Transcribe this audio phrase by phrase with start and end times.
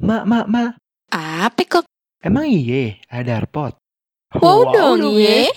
[0.00, 0.80] Mak, mak, mak.
[1.12, 1.84] Apa kok?
[2.24, 3.76] Emang iye ada airpod?
[4.40, 5.52] Wow, dong ye.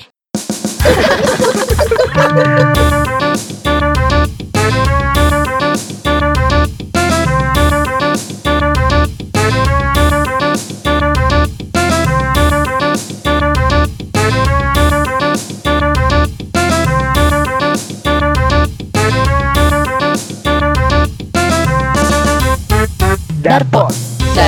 [23.39, 24.02] Darpod.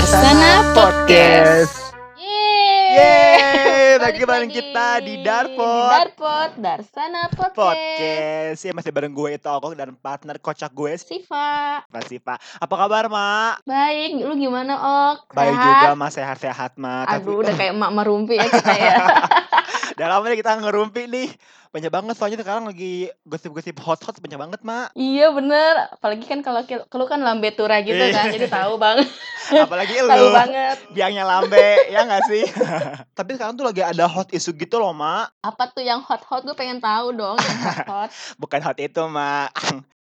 [0.05, 1.97] Darsana Podcast.
[2.13, 7.57] Yeay, lagi Balik bareng lagi kita di Di Darpod Darpod, Darsana Podcast.
[7.57, 8.59] Podcast.
[8.61, 11.81] Ya masih bareng gue itu Okok dan partner kocak gue Siva.
[11.89, 12.37] Pasti Pak.
[12.37, 13.65] Apa kabar, Mak?
[13.65, 15.33] Baik, lu gimana, Ok?
[15.33, 15.65] Baik Sehat?
[15.73, 16.13] juga, Mas.
[16.13, 17.05] Sehat-sehat, Mak.
[17.09, 18.97] Tapi- Aduh, udah kayak emak merumpi ya kita ya.
[19.97, 21.29] Udah lama nih kita ngerumpi nih.
[21.75, 24.95] Banyak banget soalnya sekarang lagi gosip-gosip hot-hot banyak banget, Mak.
[24.95, 29.03] iya bener, apalagi kan kalau lu kan lambe tura gitu kan, jadi tahu banget,
[29.67, 30.31] Apalagi tahu lu.
[30.31, 30.77] banget.
[30.95, 32.47] Biangnya lambe, ya nggak sih?
[33.19, 35.35] Tapi sekarang tuh lagi ada hot isu gitu loh, Mak.
[35.43, 36.47] Apa tuh yang hot-hot?
[36.47, 38.09] Gue pengen tahu dong yang hot-hot.
[38.39, 39.51] Bukan hot itu, Mak.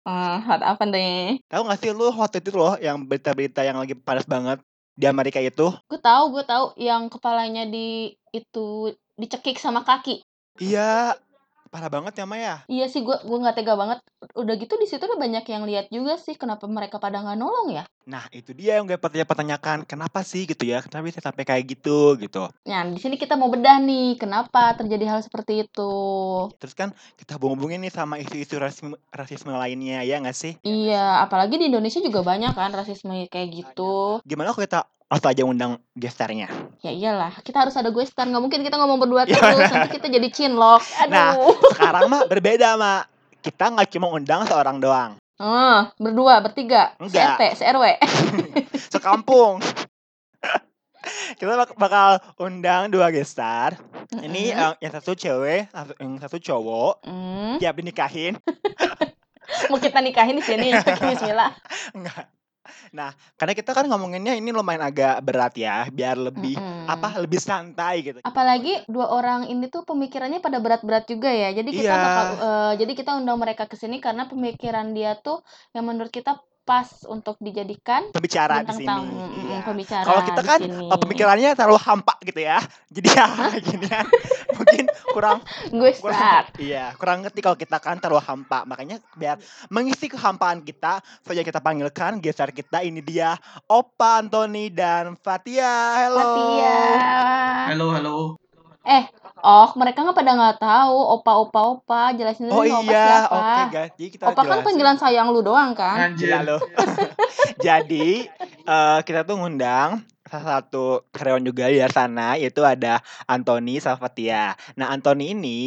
[0.05, 1.41] Eh, hot apa nih?
[1.49, 4.61] Tahu nggak sih lu hot itu loh yang berita-berita yang lagi panas banget
[4.93, 5.73] di Amerika itu?
[5.89, 10.21] Gue tahu, gue tahu yang kepalanya di itu dicekik sama kaki.
[10.61, 11.17] Iya,
[11.73, 12.55] parah banget ya, Maya.
[12.69, 14.05] Iya sih, gue gue nggak tega banget.
[14.37, 17.73] Udah gitu di situ udah banyak yang lihat juga sih, kenapa mereka pada nggak nolong
[17.73, 17.89] ya?
[18.05, 19.89] Nah, itu dia yang gue pertanyaan-pertanyakan.
[19.89, 20.85] Kenapa sih gitu ya?
[20.85, 22.45] Kenapa bisa sampai kayak gitu gitu?
[22.69, 25.93] Nah, di sini kita mau bedah nih, kenapa terjadi hal seperti itu.
[26.61, 30.61] Terus kan kita hubungin nih sama isu-isu rasisme, rasisme lainnya, ya nggak sih?
[30.61, 34.21] Iya, apalagi di Indonesia juga banyak kan rasisme kayak gitu.
[34.29, 34.81] Gimana kalau kita
[35.13, 36.49] langsung aja undang gestarnya?
[36.81, 38.25] Ya iyalah, kita harus ada gue star.
[38.25, 40.81] Nggak mungkin kita ngomong berdua Ya, terus, nanti kita jadi cinlok.
[41.13, 41.37] Nah.
[41.37, 41.53] Aduh.
[41.77, 43.13] Sekarang mah berbeda, Mak.
[43.45, 45.21] Kita nggak cuma undang seorang doang.
[45.37, 47.37] Oh, berdua, bertiga, Enggak.
[47.37, 47.85] se-RT, se-RW.
[48.95, 49.61] Sekampung.
[51.39, 53.77] kita bak- bakal undang dua gestar.
[54.13, 54.63] Ini Mm-mm.
[54.65, 57.05] eh, yang satu cewek, yang satu cowok.
[57.05, 58.41] Hmm, Siap dinikahin.
[59.71, 60.73] mau kita nikahin di sini.
[60.73, 61.53] Bismillah.
[61.93, 62.25] Enggak.
[62.95, 66.87] Nah, karena kita kan ngomonginnya ini lumayan agak berat ya, biar lebih Mm-mm.
[66.87, 68.19] apa lebih santai gitu.
[68.23, 71.51] Apalagi dua orang ini tuh pemikirannya pada berat-berat juga ya.
[71.51, 72.05] Jadi kita Iya.
[72.07, 75.43] bakal eh, jadi kita undang mereka ke sini karena pemikiran dia tuh
[75.75, 78.87] yang menurut kita pas untuk dijadikan Pembicara di sini.
[78.87, 79.59] tamu, Mm, Iya.
[79.67, 82.63] pembicara Kalau kita kan eh, pemikirannya terlalu hampa gitu ya.
[82.95, 83.27] Jadi ya
[83.59, 84.01] gini ya.
[84.63, 85.39] Mungkin kurang
[85.75, 86.47] gue kurang start.
[86.63, 88.63] iya, kurang ngerti kalau kita kan terlalu hampa.
[88.63, 93.35] Makanya biar mengisi kehampaan kita, saja kita panggilkan geser kita ini dia
[93.67, 95.99] Opa Antoni dan Fatia.
[95.99, 96.23] Halo.
[96.23, 96.79] Fatia.
[97.75, 98.17] Halo, halo.
[99.43, 103.03] Oh, mereka nggak pada nggak tahu opa opa opa jelasin dulu Oh nih opa iya,
[103.03, 103.35] siapa.
[103.35, 103.91] oke guys.
[103.93, 104.65] Jadi kita Opa kan jelasin.
[104.65, 105.97] panggilan sayang lu doang kan?
[105.99, 106.31] Anjir.
[106.31, 106.57] Gila lo.
[107.67, 108.23] Jadi
[108.63, 114.55] eh, kita tuh ngundang salah satu karyawan juga di sana yaitu ada Anthony Salvatia.
[114.75, 115.61] Nah Anthony ini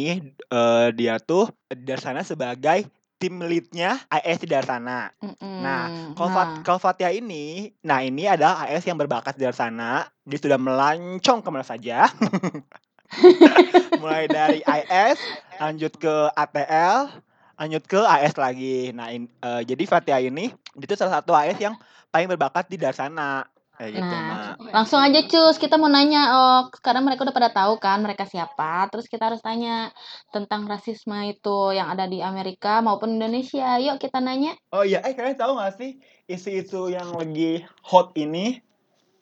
[0.48, 5.08] eh, dia tuh di sana sebagai tim leadnya AS di sana.
[5.20, 5.60] Mm-mm.
[5.60, 10.04] Nah, Kalau Fat- kalau Fatia ini, nah ini adalah AS yang berbakat di sana.
[10.20, 12.04] Dia sudah melancong ke mana saja.
[14.02, 15.18] Mulai dari IS,
[15.56, 17.08] lanjut ke ATL,
[17.56, 18.92] lanjut ke AS lagi.
[18.92, 21.74] Nah, in- eh, jadi Fatia ini itu salah satu AS yang
[22.12, 23.44] paling berbakat di Darsana.
[23.76, 24.72] Kayak gitu, Nah, Mak.
[24.72, 28.88] langsung aja cus, kita mau nanya oh karena mereka udah pada tahu kan mereka siapa,
[28.88, 29.92] terus kita harus tanya
[30.32, 33.76] tentang rasisme itu yang ada di Amerika maupun Indonesia.
[33.76, 34.56] Yuk kita nanya.
[34.72, 38.64] Oh iya, eh kalian tahu gak sih isu-isu yang lagi hot ini?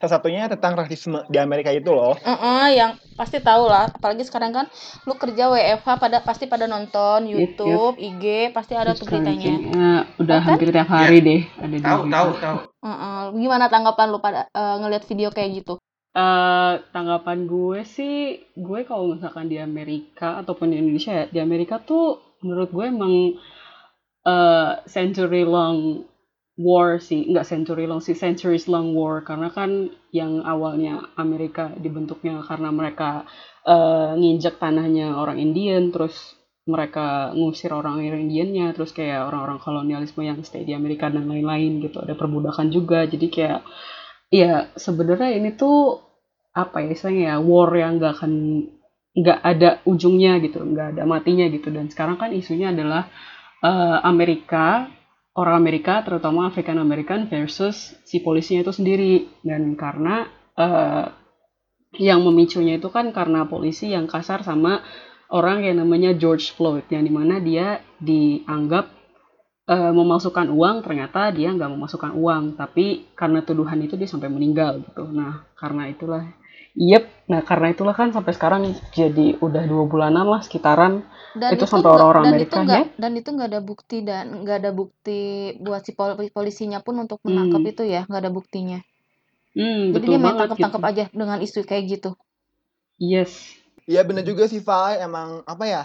[0.04, 2.12] Salah satunya tentang rasisme di Amerika itu loh.
[2.20, 4.68] Heeh, yang pasti tahu lah, apalagi sekarang kan
[5.08, 9.48] lu kerja WFH pada pasti pada nonton Yes, YouTube, IG, pasti ada tuh beritanya.
[9.48, 9.88] kayaknya
[10.20, 10.46] udah Kan?
[10.60, 12.56] hampir tiap hari deh ada di Tahu, tahu, tahu.
[12.84, 15.80] Heeh, gimana tanggapan lu pada eh, ngelihat video kayak gitu?
[16.12, 21.80] Eh, tanggapan gue sih, gue kalau misalkan di Amerika ataupun di Indonesia ya, di Amerika
[21.80, 23.14] tuh menurut gue emang
[24.24, 26.04] eh century long
[26.54, 29.22] war sih, nggak century long sih, centuries long war.
[29.26, 33.26] Karena kan yang awalnya Amerika dibentuknya karena mereka
[33.66, 40.40] eh, nginjek tanahnya orang Indian, terus mereka ngusir orang Indiannya, terus kayak orang-orang kolonialisme yang
[40.46, 43.60] stay di Amerika dan lain-lain gitu, ada perbudakan juga, jadi kayak
[44.32, 46.00] ya sebenarnya ini tuh
[46.54, 48.32] apa ya istilahnya ya war yang nggak akan
[49.14, 51.68] nggak ada ujungnya gitu nggak ada matinya gitu.
[51.70, 53.10] Dan sekarang kan isunya adalah
[53.62, 54.88] eh, Amerika
[55.34, 59.14] orang Amerika terutama African American versus si polisinya itu sendiri.
[59.42, 61.06] Dan karena eh,
[61.98, 64.82] yang memicunya itu kan karena polisi yang kasar sama
[65.30, 68.90] orang yang namanya George Floyd yang di mana dia dianggap
[69.70, 72.54] eh, memasukkan uang ternyata dia nggak memasukkan uang.
[72.54, 75.10] Tapi karena tuduhan itu dia sampai meninggal gitu.
[75.10, 76.22] Nah karena itulah
[76.74, 78.62] Yep, nah karena itulah kan sampai sekarang
[78.98, 80.92] jadi udah dua bulanan lah sekitaran
[81.42, 82.82] Dan itu itu sampai orang-orang dan Amerika itu nggak ya.
[83.02, 85.18] dan itu nggak ada bukti dan nggak ada bukti
[85.64, 88.78] buat si pol- polisinya pun untuk menangkap Hmm, itu ya, nggak ada buktinya.
[89.54, 90.80] hmm, Jadi betul dia main banget gitu.
[90.80, 92.10] tangkap-tangkap aja dengan isu kayak gitu.
[92.98, 93.54] Yes.
[93.90, 95.82] Iya bener juga sih Fai, emang apa ya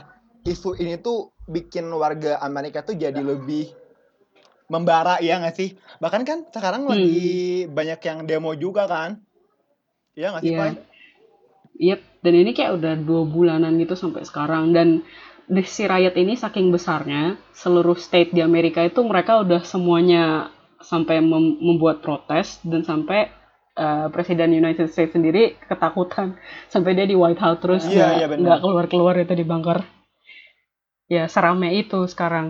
[0.54, 1.18] isu ini tuh
[1.56, 3.66] bikin warga Amerika tuh jadi lebih
[4.74, 5.70] membara ya nggak sih?
[6.02, 9.12] Bahkan kan sekarang Hmm, lagi banyak yang demo juga kan?
[10.20, 10.66] Iya nggak sih iya.
[11.80, 14.88] Yep, dan ini kayak udah dua bulanan gitu sampai sekarang dan
[15.48, 20.52] di si riot ini saking besarnya seluruh state di Amerika itu mereka udah semuanya
[20.84, 23.32] sampai mem- membuat protes dan sampai
[23.80, 26.36] uh, Presiden United States sendiri ketakutan
[26.74, 28.64] sampai dia di White House terus Iya nggak iya nggak benar.
[28.64, 29.80] keluar keluar itu di bunker
[31.10, 32.48] ya serame itu sekarang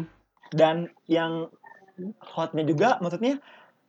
[0.50, 1.48] Dan yang
[2.34, 3.38] hotnya juga maksudnya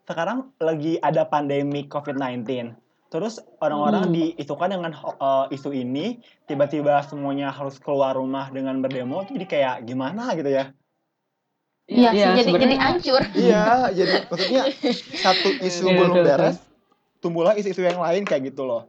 [0.09, 2.75] sekarang lagi ada pandemi COVID-19.
[3.13, 3.35] Terus
[3.65, 4.15] orang-orang Hmm.
[4.17, 6.07] diisukan dengan eh, isu ini,
[6.49, 10.65] tiba-tiba semuanya harus keluar rumah dengan berdemo, itu jadi kayak gimana gitu ya?
[11.91, 13.23] Iya Iya jadi jadi hancur.
[13.35, 13.63] Iya,
[13.99, 14.63] jadi maksudnya
[15.23, 16.57] satu isu Iya, belum betul, beres,
[17.23, 18.83] tumbuhlah isu-isu yang lain kayak gitu loh.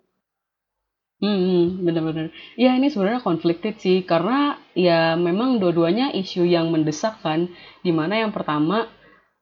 [1.21, 2.33] Hmm, bener-bener.
[2.57, 7.45] Ya ini sebenarnya conflicted sih karena ya memang dua-duanya isu yang mendesak kan.
[7.85, 8.89] Di mana yang pertama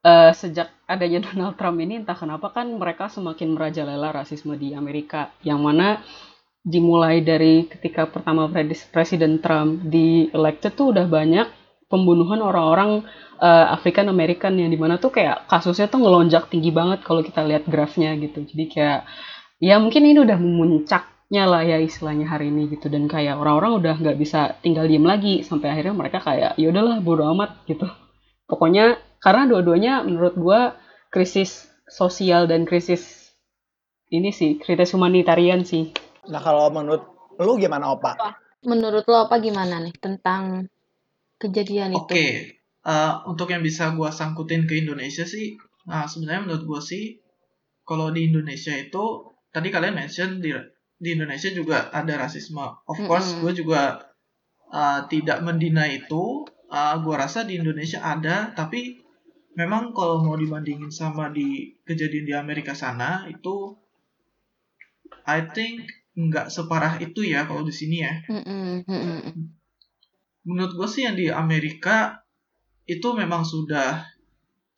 [0.03, 5.30] eh, sejak adanya Donald Trump ini entah kenapa kan mereka semakin merajalela rasisme di Amerika.
[5.45, 5.88] Yang mana
[6.65, 11.47] dimulai dari ketika pertama pres- Presiden Trump di elected tuh udah banyak
[11.88, 13.06] pembunuhan orang-orang
[13.39, 17.45] eh, African American yang di mana tuh kayak kasusnya tuh ngelonjak tinggi banget kalau kita
[17.45, 18.44] lihat grafnya gitu.
[18.44, 19.00] Jadi kayak
[19.62, 23.94] ya mungkin ini udah memuncaknya lah ya istilahnya hari ini gitu dan kayak orang-orang udah
[24.00, 27.86] nggak bisa tinggal diem lagi sampai akhirnya mereka kayak ya udahlah bodo amat gitu
[28.50, 30.80] pokoknya karena dua-duanya menurut gua
[31.13, 33.33] krisis sosial dan krisis
[34.10, 35.92] ini sih krisis humanitarian sih
[36.30, 37.04] Nah kalau menurut
[37.42, 38.16] lu gimana Opa?
[38.62, 40.69] Menurut lo apa gimana nih tentang
[41.42, 42.00] kejadian itu?
[42.04, 42.25] Oke,
[42.86, 45.57] eh, untuk yang bisa gua sangkutin ke Indonesia sih,
[45.89, 47.24] nah sebenarnya menurut gua sih,
[47.88, 50.54] kalau di Indonesia itu tadi kalian mention di
[51.00, 52.83] di Indonesia juga ada rasisme.
[52.83, 53.42] Of course, Mm-mm.
[53.48, 54.12] gue juga
[54.69, 56.44] eh, tidak mendina itu.
[56.69, 59.00] Eh, gua rasa di Indonesia ada, tapi
[59.59, 63.75] memang kalau mau dibandingin sama di kejadian di Amerika sana itu,
[65.27, 65.83] I think
[66.15, 68.13] nggak separah itu ya kalau di sini ya.
[70.47, 72.23] Menurut gue sih yang di Amerika
[72.88, 74.07] itu memang sudah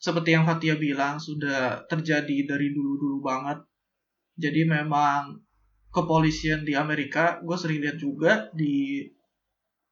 [0.02, 3.62] seperti yang Fatia bilang sudah terjadi dari dulu-dulu banget.
[4.42, 5.38] Jadi memang
[5.94, 9.06] kepolisian di Amerika, gue sering lihat juga di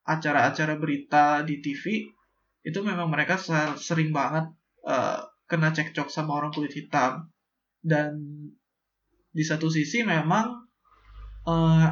[0.09, 2.09] acara-acara berita di TV
[2.65, 4.49] itu memang mereka ser- sering banget
[4.85, 7.27] eh, kena cekcok sama orang kulit hitam
[7.81, 8.19] dan
[9.29, 10.69] di satu sisi memang
[11.47, 11.87] eh,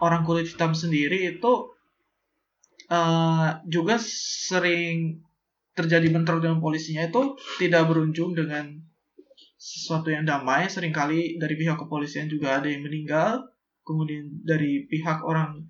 [0.00, 1.52] orang kulit hitam sendiri itu
[2.88, 5.26] eh, juga sering
[5.76, 8.80] terjadi bentrok dengan polisinya itu tidak berujung dengan
[9.60, 10.70] sesuatu yang damai.
[10.70, 13.50] Seringkali dari pihak kepolisian juga ada yang meninggal,
[13.84, 15.68] kemudian dari pihak orang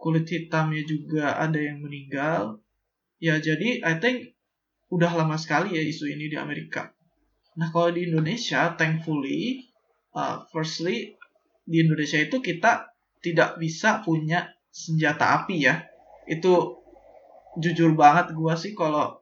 [0.00, 2.60] kulit hitamnya juga ada yang meninggal.
[3.20, 4.35] Ya jadi I think
[4.90, 6.94] udah lama sekali ya isu ini di Amerika.
[7.58, 9.66] Nah kalau di Indonesia, thankfully,
[10.14, 11.16] uh, firstly
[11.66, 12.92] di Indonesia itu kita
[13.24, 15.82] tidak bisa punya senjata api ya.
[16.28, 16.78] Itu
[17.58, 19.18] jujur banget gua sih kalau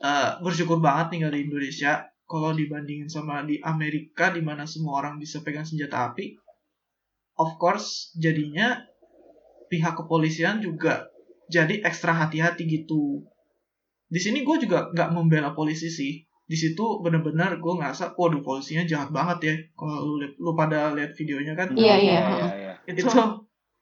[0.00, 2.08] uh, bersyukur banget tinggal di Indonesia.
[2.24, 6.32] Kalau dibandingin sama di Amerika di mana semua orang bisa pegang senjata api,
[7.36, 8.88] of course jadinya
[9.68, 11.12] pihak kepolisian juga
[11.52, 13.28] jadi ekstra hati-hati gitu.
[14.12, 16.20] Di sini gue juga nggak membela polisi sih.
[16.44, 19.54] Di situ bener-bener gue ngerasa, waduh polisinya jahat banget ya.
[19.72, 22.20] Kalau lu, lu pada lihat videonya kan, Iya, iya.
[22.52, 22.72] iya.
[22.84, 23.08] itu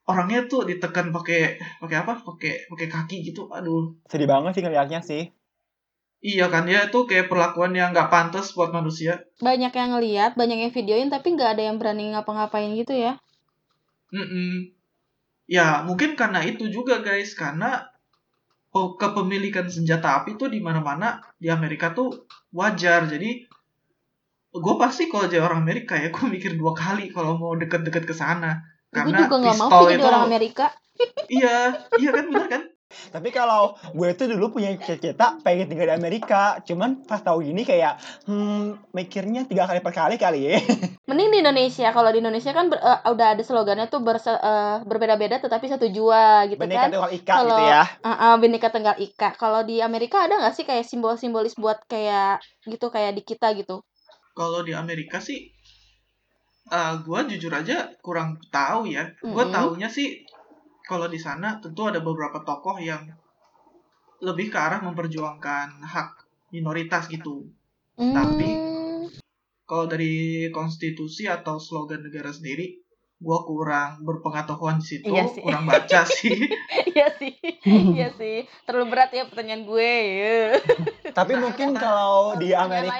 [0.07, 2.13] orangnya tuh ditekan pakai pakai apa?
[2.23, 3.51] Pakai pakai kaki gitu.
[3.51, 5.27] Aduh, Sedih banget sih ngeliatnya sih.
[6.21, 9.25] iya kan ya itu kayak perlakuan yang nggak pantas buat manusia.
[9.41, 13.17] Banyak yang ngeliat, banyak yang videoin, tapi nggak ada yang berani ngapa-ngapain gitu ya.
[14.13, 14.69] Mm-mm.
[15.49, 17.90] Ya mungkin karena itu juga guys, karena
[18.71, 23.05] kepemilikan senjata api tuh di mana-mana di Amerika tuh wajar.
[23.07, 23.43] Jadi
[24.51, 28.15] gue pasti kalau jadi orang Amerika ya gue mikir dua kali kalau mau deket-deket ke
[28.15, 28.63] sana.
[28.91, 30.65] Gue Karena juga nggak mau jadi itu orang Amerika.
[31.41, 31.57] iya
[31.99, 32.63] iya kan benar kan
[33.09, 37.61] Tapi kalau gue tuh dulu punya cita-cita pengen tinggal di Amerika, cuman pas tahu gini
[37.63, 40.59] kayak hmm, mikirnya tiga kali per kali kali ya.
[41.09, 41.87] Mending di Indonesia.
[41.91, 45.87] Kalau di Indonesia kan ber- eh, udah ada slogannya tuh berse- eh, berbeda-beda tetapi satu
[45.91, 46.89] jua gitu Beneka kan.
[46.93, 47.81] tunggal ika Kalau gitu ya.
[48.05, 49.29] uh, uh, Bhinneka Tunggal Ika.
[49.35, 53.81] Kalau di Amerika ada nggak sih kayak simbol-simbolis buat kayak gitu kayak di kita gitu?
[54.37, 55.51] Kalau di Amerika sih,
[56.71, 59.03] eh gue jujur aja kurang tahu ya.
[59.33, 59.53] Gue Mm-mm.
[59.55, 60.07] taunya sih
[60.91, 63.07] kalau di sana tentu ada beberapa tokoh yang
[64.19, 66.09] lebih ke arah memperjuangkan hak
[66.51, 67.47] minoritas gitu.
[67.95, 69.07] Tapi, Hmm,
[69.63, 70.11] Kalau dari
[70.51, 72.75] konstitusi atau slogan negara sendiri,
[73.17, 75.39] gue kurang berpengetahuan di situ, Iya sih.
[75.39, 76.35] kurang baca sih.
[76.91, 77.39] iya sih,
[77.95, 78.43] iya sih.
[78.61, 79.93] Terlalu berat ya pertanyaan gue.
[80.11, 80.35] ya.
[81.13, 82.99] Tapi mungkin kalau di Amerika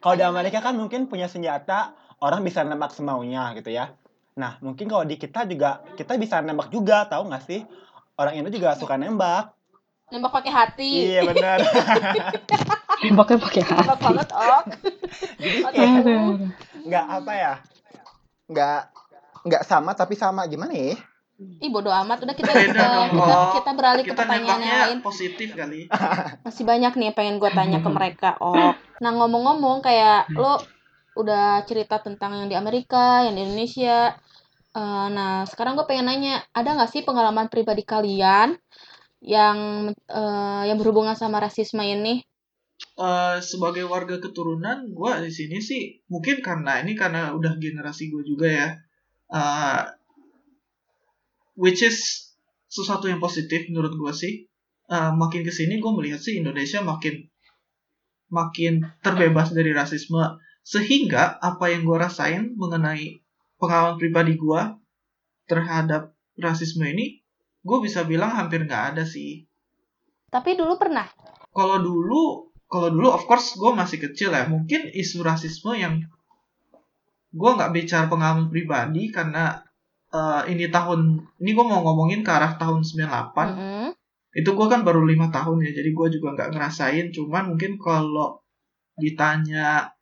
[0.00, 3.94] kalau di Amerika kan mungkin punya senjata orang bisa nembak semaunya gitu ya.
[4.38, 7.66] Nah mungkin kalau di kita juga kita bisa nembak juga tahu nggak sih
[8.14, 9.50] orang Indo juga suka nembak.
[10.14, 10.90] Nembak pakai hati.
[11.10, 11.58] Iya benar.
[13.02, 13.82] Tembaknya pakai hati.
[13.82, 14.70] Nembak banget, ok.
[15.42, 15.92] Jadi kayak
[16.88, 17.52] nggak apa ya
[18.48, 18.80] nggak
[19.44, 20.96] nggak sama tapi sama gimana ya?
[21.38, 23.54] Ih bodo amat udah kita Beda kita, dong, kita, Ok.
[23.62, 24.98] kita beralih ke pertanyaan yang nembaknya lain.
[25.06, 25.80] positif kali.
[26.46, 28.30] Masih banyak nih yang pengen gue tanya ke mereka.
[28.42, 30.58] Oh, nah ngomong-ngomong kayak lo
[31.14, 34.18] udah cerita tentang yang di Amerika, yang di Indonesia.
[34.78, 38.54] Eh, nah sekarang gue pengen nanya, ada nggak sih pengalaman pribadi kalian
[39.18, 42.22] yang eh, yang berhubungan sama rasisme ini?
[42.94, 48.22] Eh, sebagai warga keturunan, gue di sini sih mungkin karena ini karena udah generasi gue
[48.22, 48.68] juga ya.
[49.34, 49.82] Eh,
[51.58, 52.30] which is
[52.70, 54.46] sesuatu yang positif menurut gue sih.
[54.86, 57.26] Eh, makin ke sini gue melihat sih Indonesia makin
[58.30, 63.27] makin terbebas dari rasisme sehingga apa yang gue rasain mengenai
[63.58, 64.62] pengalaman pribadi gue
[65.44, 67.20] terhadap rasisme ini
[67.60, 69.44] gue bisa bilang hampir nggak ada sih
[70.28, 71.08] Tapi dulu pernah.
[71.50, 76.04] kalau dulu kalau dulu of course gue masih kecil ya mungkin isu rasisme yang
[77.28, 79.60] gue nggak bicara pengalaman pribadi karena
[80.08, 81.00] eh, ini tahun
[81.40, 83.88] ini gue mau ngomongin ke arah tahun 98 Mm-mm.
[84.36, 88.38] itu gue kan baru lima tahun ya jadi gue juga nggak ngerasain cuman mungkin kalau
[89.00, 89.92] ditanya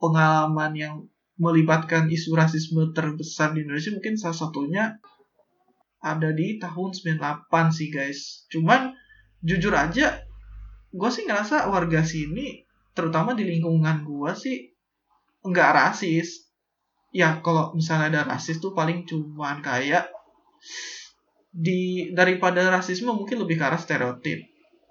[0.00, 0.94] pengalaman yang
[1.34, 4.84] melibatkan isu rasisme terbesar di Indonesia mungkin salah satunya
[6.04, 8.46] ada di tahun 98 sih guys.
[8.52, 8.92] Cuman
[9.40, 10.20] jujur aja
[10.94, 12.62] gue sih ngerasa warga sini
[12.94, 14.56] terutama di lingkungan gue sih
[15.42, 16.46] nggak rasis.
[17.14, 20.10] Ya kalau misalnya ada rasis tuh paling cuman kayak
[21.54, 24.38] di daripada rasisme mungkin lebih ke arah stereotip.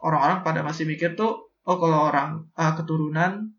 [0.03, 3.55] Orang-orang pada masih mikir tuh oh kalau orang ah, keturunan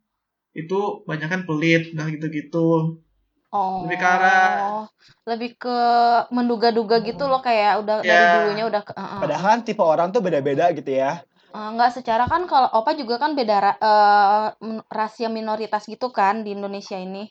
[0.55, 2.99] itu banyak kan pelit nah gitu-gitu
[3.51, 3.87] Oh.
[3.87, 4.91] Lebih ke arah-
[5.25, 5.79] lebih ke
[6.29, 8.35] menduga-duga gitu loh kayak udah dari Ya.
[8.43, 9.23] dulunya udah ke- uh-uh.
[9.23, 11.23] Padahal kan tipe orang tuh beda-beda gitu ya.
[11.47, 16.11] Eh, Enggak secara kan kalau Opa juga kan beda ra- eh, men- rasia minoritas gitu
[16.11, 17.31] kan di Indonesia ini.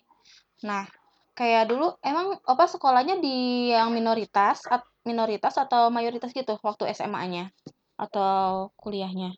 [0.63, 0.87] Nah,
[1.33, 3.35] kayak dulu emang Opa sekolahnya di
[3.69, 7.51] yang minoritas at- minoritas atau mayoritas gitu waktu SMA-nya
[7.93, 9.35] atau kuliahnya.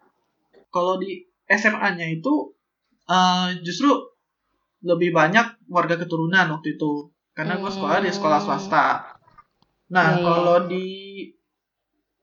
[0.69, 2.53] kalau di SMA-nya itu
[3.09, 3.89] eh, justru
[4.85, 8.87] lebih banyak warga keturunan waktu itu karena gue sekolah di sekolah swasta.
[9.91, 10.23] Nah Iya, iya.
[10.25, 10.87] kalau di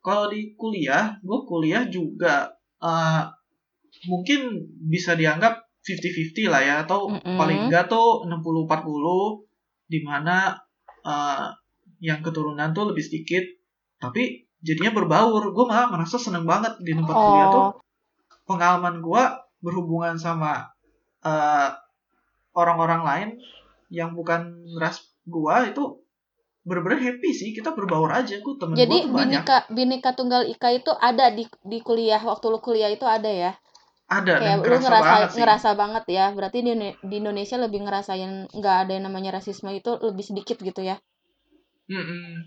[0.02, 2.50] kalau di kuliah, gue kuliah juga
[2.82, 3.22] eh,
[4.08, 7.36] mungkin bisa dianggap 50-50 lah ya atau Mm-mm.
[7.38, 9.42] paling enggak tuh 60-40
[9.90, 10.54] di mana
[11.06, 11.46] eh,
[12.02, 13.42] yang keturunan tuh lebih sedikit
[14.02, 15.50] tapi jadinya berbaur.
[15.54, 17.70] Gue malah merasa seneng banget di tempat kuliah tuh Oh,
[18.42, 20.69] pengalaman gua berhubungan sama
[21.25, 21.71] eh,
[22.52, 23.28] orang-orang lain
[23.88, 26.02] yang bukan ras gua itu
[26.62, 30.42] bener-bener happy sih kita berbaur aja gua temen jadi gua tuh banyak Bhinneka Bhinneka Tunggal
[30.50, 33.52] Ika itu ada di di kuliah waktu lu kuliah itu ada ya?
[34.12, 36.25] ada dan Kayak lu ngerasa banget sih ngerasa banget ya.
[36.37, 40.85] Berarti di, di Indonesia lebih ngerasain nggak ada yang namanya rasisme itu lebih sedikit gitu
[40.85, 41.00] ya.
[41.88, 42.47] Mm-mm.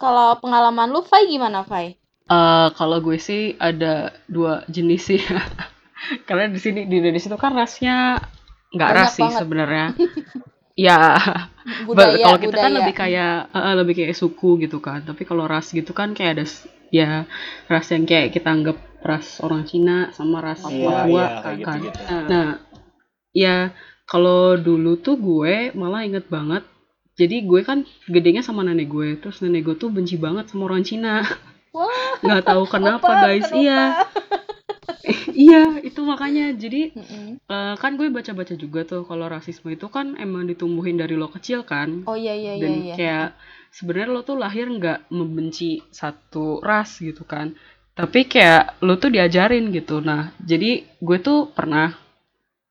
[0.00, 2.00] Kalau pengalaman lu, Fai gimana, Fai?
[2.30, 5.20] Eh, kalau gue sih ada dua jenis sih.
[6.28, 8.20] Karena di sini di Indonesia itu kan rasnya
[8.70, 9.86] nggak ras sih sebenarnya.
[10.88, 11.18] ya,
[11.84, 12.78] Budaya, kalau kita kan budaya.
[12.82, 15.04] lebih kayak eh, eh, lebih kayak suku gitu kan.
[15.04, 16.46] Tapi kalau ras gitu kan kayak ada
[16.90, 17.24] ya
[17.70, 21.42] ras yang kayak kita anggap ras orang Cina sama ras Iya, Papua iya, kan.
[21.42, 22.00] kayak gitu-gitu.
[22.28, 22.48] Nah,
[23.32, 23.56] ya
[24.10, 26.64] kalau dulu tuh gue malah inget banget.
[27.20, 29.20] Jadi gue kan gedenya sama nenek gue.
[29.20, 31.20] Terus nenek gue tuh benci banget sama orang Cina.
[31.70, 33.48] Wah, Nggak tahu kenapa Opa, guys.
[33.54, 33.82] Iya.
[35.30, 37.40] Iya itu makanya jadi Mm-mm.
[37.46, 41.62] eh, kan gue baca-baca juga tuh kalau rasisme itu kan emang ditumbuhin dari lo kecil
[41.64, 42.94] kan Oh iya iya iya dan iya.
[42.98, 43.28] kayak
[43.70, 47.54] sebenarnya lo tuh lahir nggak membenci satu ras gitu kan
[47.94, 51.94] tapi kayak lo tuh diajarin gitu nah jadi gue tuh pernah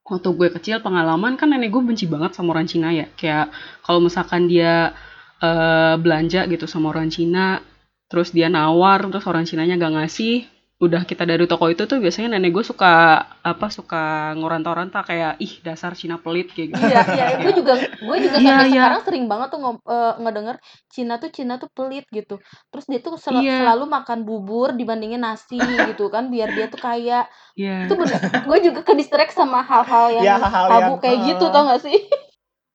[0.03, 3.53] waktu gue kecil pengalaman kan nenek gue benci banget sama orang Cina ya kayak
[3.85, 4.91] kalau misalkan dia
[5.39, 7.61] eh, belanja gitu sama orang Cina
[8.09, 10.43] terus dia nawar terus orang Cinanya gak ngasih
[10.79, 12.87] udah kita dari toko itu tuh biasanya nenek gue suka
[13.35, 18.17] apa suka ngoranta-ranta kayak ih dasar Cina pelit kayak gitu Iya, iya, gue juga gue
[18.17, 18.73] juga Iya, sampai iya.
[18.79, 20.55] sekarang sering banget tuh ngom- eh, ngedenger
[20.87, 22.39] Cina tuh Cina tuh pelit gitu.
[22.71, 23.59] Terus dia tuh sel- Iya.
[23.59, 27.27] selalu makan bubur dibandingin nasi gitu kan biar dia tuh kaya.
[27.53, 27.83] Iya.
[27.83, 28.19] Itu bener.
[28.47, 31.63] gue juga ke distract sama hal-hal yang Ya, hal-hal tabu yang, kayak eh, gitu tau
[31.67, 31.97] gak sih?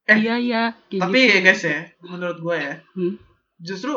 [0.07, 1.33] iya iya kayak Tapi gitu.
[1.33, 3.17] ya guys ya, menurut gue ya, Hmm.
[3.57, 3.97] justru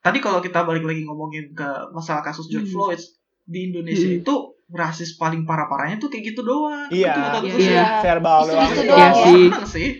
[0.00, 2.76] tadi kalau kita balik lagi ngomongin ke masalah kasus George Hmm.
[2.90, 3.00] Floyd
[3.44, 4.20] di Indonesia Hmm.
[4.20, 4.34] itu
[4.70, 6.86] rasis paling parah-parahnya tuh kayak gitu doang.
[6.88, 7.14] Iya.
[7.36, 7.50] Iya.
[7.50, 7.66] sih.
[7.66, 7.84] Iya.
[8.00, 8.70] verbal doang.
[8.70, 9.08] doang Iya ya.
[9.14, 9.44] sih.
[9.68, 9.90] Sih.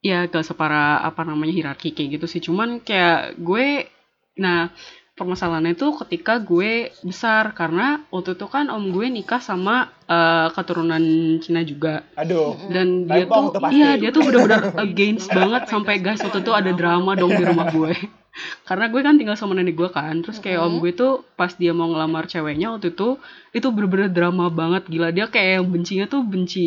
[0.00, 3.86] ya gak separah apa namanya hierarki kayak gitu sih cuman kayak gue
[4.34, 4.66] nah
[5.12, 10.98] permasalahannya itu ketika gue besar karena waktu itu kan om gue nikah sama eh, keturunan
[11.38, 12.58] Cina juga Aduh.
[12.66, 13.76] dan dia tuh tuh pasti.
[13.76, 17.70] iya dia tuh benar-benar against banget sampai guys waktu itu ada drama dong di rumah
[17.70, 17.94] gue
[18.62, 20.80] karena gue kan tinggal sama nenek gue kan terus kayak om Mm-mm.
[20.80, 23.20] gue tuh pas dia mau ngelamar ceweknya waktu itu
[23.50, 26.64] itu bener-bener drama banget gila dia kayak yang bencinya tuh benci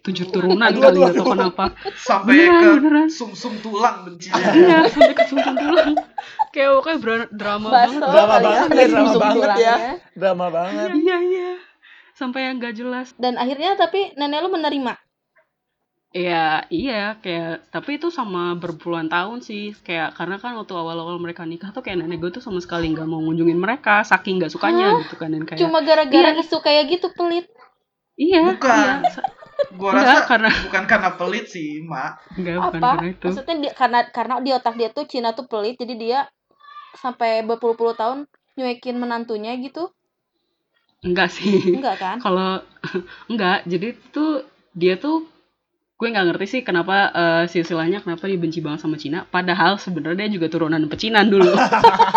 [0.00, 1.32] tujuh turunan Aduh, kali aduh, atau aduh.
[1.34, 1.64] kenapa
[1.98, 3.08] Sampai Beneran, ke beneran.
[3.10, 4.38] sum-sum tulang bencinya.
[4.54, 5.90] iya sampai ke sumsum tulang
[6.48, 6.98] kayak pokoknya
[7.28, 9.76] drama Baso banget Drama banget ya, ya, drama banget ya.
[10.14, 10.88] Drama banget.
[10.96, 11.50] iya iya
[12.14, 14.94] sampai yang gak jelas Dan akhirnya tapi nenek lu menerima.
[16.08, 21.44] Iya, iya, kayak tapi itu sama berpuluhan tahun sih, kayak karena kan waktu awal-awal mereka
[21.44, 24.88] nikah tuh kayak nenek gue tuh sama sekali nggak mau ngunjungin mereka, saking nggak sukanya
[25.04, 26.40] gitu kan dan kayak Cuma gara-gara Iya.
[26.40, 27.44] isu kayak gitu pelit.
[28.16, 28.78] iya, Bukan.
[28.80, 28.92] iya,
[29.76, 32.10] Gua Enggak, rasa karena bukan karena pelit sih, Mak.
[32.40, 32.88] enggak bukan Apa?
[32.88, 33.26] karena itu.
[33.28, 36.18] Maksudnya dia, karena karena di otak dia tuh Cina tuh pelit jadi dia
[36.96, 38.18] sampai berpuluh-puluh tahun
[38.56, 39.92] nyuekin menantunya gitu.
[41.06, 41.78] Enggak sih.
[41.78, 42.18] Enggak kan?
[42.22, 42.50] Kalau
[43.30, 44.42] enggak, jadi tuh
[44.74, 45.26] dia tuh
[45.98, 50.24] gue nggak ngerti sih kenapa eh, silsilahnya kenapa dia benci banget sama Cina padahal sebenarnya
[50.24, 51.50] dia juga turunan pecinan dulu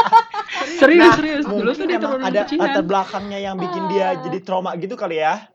[0.80, 4.22] serius Nah, serius dulu tuh dia turunan ada pecinan latar belakangnya yang bikin dia Ah.
[4.22, 5.50] jadi trauma gitu kali ya.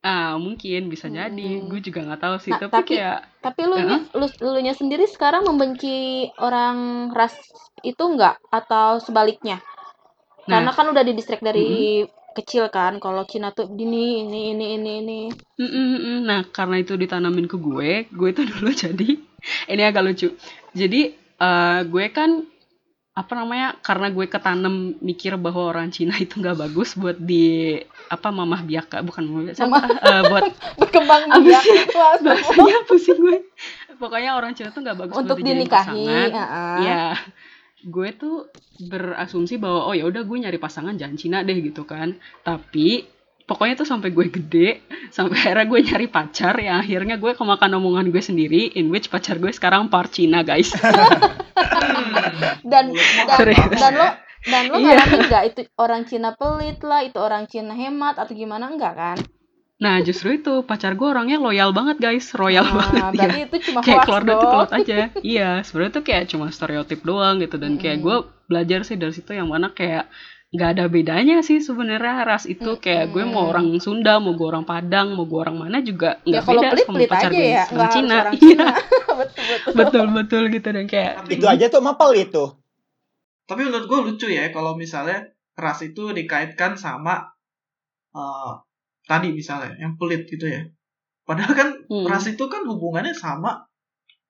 [0.00, 1.26] ah mungkin bisa jadi
[1.58, 1.66] Hmm.
[1.66, 4.00] gue juga nggak tahu sih Nah, tapi, tapi- kayak Tapi lu Heeh.
[4.14, 5.96] lu lu nya sendiri sekarang membenci
[6.38, 7.34] orang ras
[7.82, 9.58] itu enggak atau sebaliknya?
[10.46, 10.62] Nah.
[10.62, 14.92] Karena kan udah di distract dari kecil kan kalau Cina tuh ini ini ini ini
[15.00, 15.20] ini.
[15.56, 16.18] Mm, mm, mm.
[16.22, 19.08] Nah, karena itu ditanamin ke gue, gue tuh dulu jadi
[19.66, 20.28] ini agak lucu.
[20.70, 21.00] Jadi
[21.36, 22.44] eh, gue kan
[23.12, 23.80] apa namanya?
[23.80, 29.00] Karena gue ketanam mikir bahwa orang Cina itu nggak bagus buat di apa mamah biaka,
[29.00, 29.84] bukan mamah biaka, Mamah.
[29.88, 30.44] eh, buat
[30.80, 31.64] Berkembang biak.
[32.20, 33.38] bahasanya pusing gue.
[33.96, 36.04] Pokoknya orang Cina tuh nggak bagus untuk buat dinikahi.
[36.04, 36.28] pasangan.
[36.30, 36.78] heeh.
[36.84, 37.04] Ya,
[37.84, 38.48] gue tuh
[38.80, 42.16] berasumsi bahwa oh ya udah gue nyari pasangan jangan Cina deh gitu kan.
[42.40, 43.04] Tapi
[43.46, 44.68] pokoknya tuh sampai gue gede,
[45.14, 49.38] sampai akhirnya gue nyari pacar yang akhirnya gue kemakan omongan gue sendiri, in which pacar
[49.38, 50.74] gue sekarang part Cina guys.
[52.66, 53.38] Dan dan,
[53.78, 54.08] dan lo
[54.46, 54.98] dan lo Iya.
[55.30, 59.18] nggak itu orang Cina pelit lah, itu orang Cina hemat atau gimana enggak kan?
[59.76, 63.18] Nah justru itu pacar gue orangnya loyal banget guys, royal banget Nah, dia.
[63.20, 64.50] berarti itu cuma kayak keluar duit tuh dong.
[64.50, 68.06] keluar aja iya sebenarnya tuh kayak cuma stereotip doang gitu dan kayak Mm-mm.
[68.06, 70.08] gue belajar sih dari situ yang mana kayak
[70.48, 74.64] nggak ada bedanya sih sebenarnya ras itu kayak gue mau orang Sunda mau gue orang
[74.64, 77.36] Padang mau gue orang mana juga Ya nggak kalau beda pelit sama pelit pacar aja
[77.36, 78.66] gue ya, Cina orang Iya, Cina.
[79.18, 79.72] betul betul.
[79.74, 82.44] betul betul gitu dan kayak Tapi, Itu aja tuh mapel itu.
[83.44, 87.36] tapi menurut gue lucu ya kalau misalnya ras itu dikaitkan sama
[88.10, 88.52] eh,
[89.06, 90.66] tadi misalnya yang pelit gitu ya.
[91.22, 92.06] Padahal kan Hmm.
[92.06, 93.66] ras itu kan hubungannya sama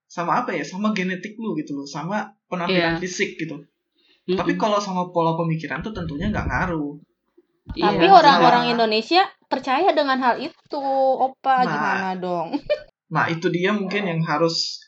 [0.06, 0.62] sama apa ya?
[0.62, 3.02] Sama genetik lu gitu loh, sama penampilan Iya.
[3.02, 3.56] fisik gitu.
[3.58, 4.36] mm-mm.
[4.36, 6.94] Tapi kalau sama pola pemikiran tuh tentunya nggak ngaruh.
[7.74, 8.64] Iya, Tapi Iya, orang-orang.
[8.70, 11.26] Indonesia percaya dengan hal itu, Nah.
[11.26, 12.48] opa gimana dong?
[13.06, 14.82] Nah itu dia mungkin yang harus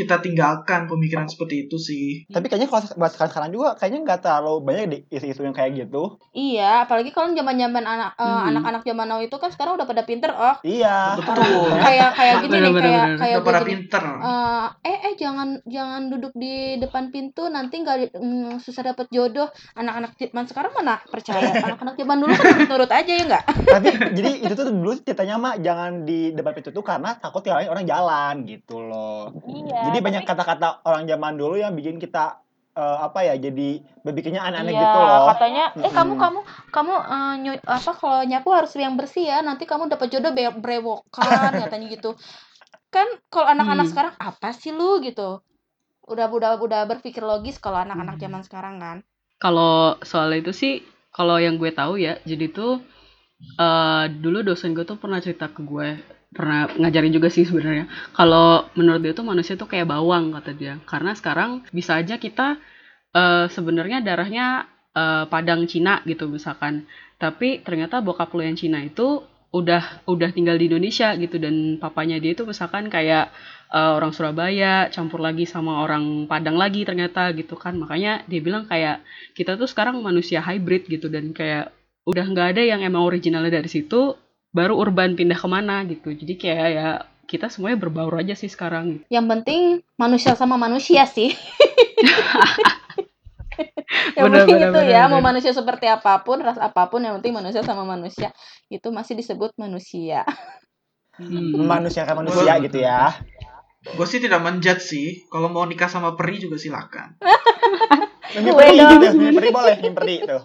[0.00, 2.06] kita tinggalkan pemikiran seperti itu sih.
[2.26, 5.76] Tapi kayaknya kalau buat sekarang sekarang juga kayaknya nggak terlalu banyak di isu-isu yang kayak
[5.78, 6.16] gitu.
[6.30, 8.48] Iya, apalagi kalau zaman-zaman anak eh, Hmm.
[8.50, 10.56] anak-anak zaman now itu kan sekarang udah pada pinter oh.
[10.62, 11.16] Iya.
[11.16, 11.68] Betul.
[11.84, 13.18] Kayak kayak gini nih, kayak bener.
[13.18, 13.68] kayak Udah pada gini.
[13.68, 14.04] pinter.
[14.06, 19.46] Eh, eh eh jangan jangan duduk di depan pintu nanti nggak mm, susah dapet jodoh
[19.74, 24.30] anak-anak zaman sekarang mana percaya anak-anak zaman dulu kan nurut aja ya nggak Tapi jadi
[24.40, 28.34] itu tuh dulu ceritanya mah jangan di depan pintu tuh karena takut tinggalin orang jalan
[28.44, 29.30] gitu loh.
[29.44, 32.38] iya jadi banyak kata-kata orang zaman dulu yang bikin kita
[32.78, 33.68] eh, apa ya jadi
[34.06, 35.26] berpikirnya aneh-aneh Iya, gitu loh.
[35.34, 36.22] katanya eh kamu Mm-mm.
[36.22, 36.40] kamu
[36.74, 40.58] kamu eh, nyu- apa kalau nyapu harus yang bersih ya, nanti kamu dapat jodoh be-
[40.64, 42.10] brewokan katanya gitu.
[42.94, 43.90] Kan kalau anak-anak Hmm.
[43.90, 45.28] sekarang apa sih lu gitu.
[46.12, 48.22] Udah udah udah berpikir logis kalau anak-anak Hmm.
[48.22, 48.96] zaman sekarang kan.
[49.40, 50.72] Kalau soal itu sih,
[51.16, 52.72] kalau yang gue tahu ya, jadi tuh
[53.66, 55.88] eh dulu dosen gue tuh pernah cerita ke gue,
[56.30, 57.90] pernah ngajarin juga sih sebenarnya.
[58.14, 60.74] Kalau menurut dia tuh manusia tuh kayak bawang kata dia.
[60.86, 62.58] Karena sekarang bisa aja kita
[63.10, 66.86] eh sebenarnya darahnya eh, Padang Cina gitu misalkan.
[67.18, 72.22] Tapi ternyata bokap lo yang Cina itu udah udah tinggal di Indonesia gitu dan papanya
[72.22, 73.34] dia itu misalkan kayak
[73.74, 77.74] eh, orang Surabaya campur lagi sama orang Padang lagi ternyata gitu kan.
[77.74, 79.02] Makanya dia bilang kayak
[79.34, 81.74] kita tuh sekarang manusia hybrid gitu dan kayak
[82.06, 84.14] udah nggak ada yang emang originalnya dari situ
[84.50, 86.88] baru urban pindah ke mana gitu jadi kayak ya
[87.30, 88.98] kita semuanya berbaur aja sih sekarang.
[89.14, 89.60] Yang penting
[89.94, 91.30] manusia sama manusia sih.
[94.16, 95.12] yang Bener, penting bener, itu bener, ya, bener.
[95.12, 98.32] mau manusia seperti apa pun, ras apa pun, yang penting manusia sama manusia
[98.72, 100.24] itu masih disebut manusia.
[101.20, 101.60] Hmm.
[101.68, 102.64] Manusia Betul.
[102.64, 103.12] gitu ya.
[103.84, 105.08] Gue sih tidak menjudge sih.
[105.28, 107.20] Kalau mau nikah sama peri juga silakan.
[108.40, 108.90] Gue peri dong.
[108.96, 110.42] gitu, mimpi peri boleh, mimpi peri tuh.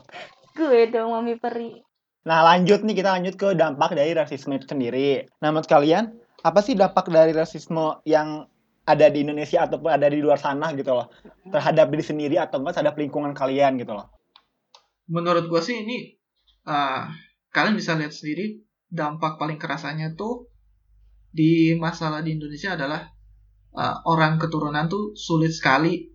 [0.58, 1.85] Gue dong mami peri.
[2.25, 5.29] Nah lanjut nih kita lanjut ke dampak dari rasisme itu sendiri.
[5.45, 6.09] Nah menurut kalian
[6.41, 8.49] apa sih dampak dari rasisme yang
[8.85, 11.09] ada di Indonesia ataupun ada di luar sana gitu loh
[11.49, 14.13] terhadap diri sendiri atau enggak terhadap lingkungan kalian gitu loh.
[15.09, 16.17] Menurut gue sih ini
[16.69, 17.09] uh,
[17.49, 20.49] kalian bisa lihat sendiri dampak paling kerasanya tuh
[21.29, 23.05] di masalah di Indonesia adalah
[23.73, 26.09] uh, orang keturunan tuh sulit sekali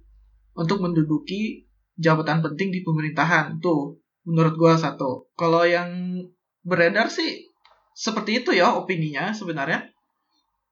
[0.54, 1.66] untuk menduduki
[1.98, 5.30] jabatan penting di pemerintahan tuh menurut gua satu.
[5.36, 6.22] Kalau yang
[6.64, 7.48] beredar sih
[7.96, 9.90] seperti itu ya opininya sebenarnya.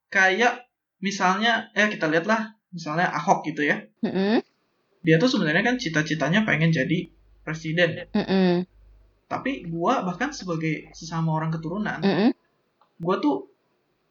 [0.08, 0.68] Kayak
[1.04, 3.84] misalnya eh kita lihatlah misalnya Ahok gitu ya.
[4.04, 4.40] Mm-mm,
[5.04, 7.12] dia tuh sebenarnya kan cita-citanya pengen jadi
[7.44, 8.08] presiden.
[8.12, 8.64] Mm-mm,
[9.28, 12.32] tapi gua bahkan sebagai sesama orang keturunan mm-mm.
[12.96, 13.52] gua tuh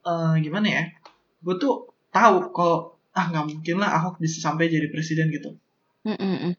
[0.05, 0.83] eh, gimana ya
[1.41, 5.57] gue tuh tahu kalau ah nggak mungkin lah Ahok bisa sampai jadi presiden gitu.
[6.05, 6.53] Mm-mm.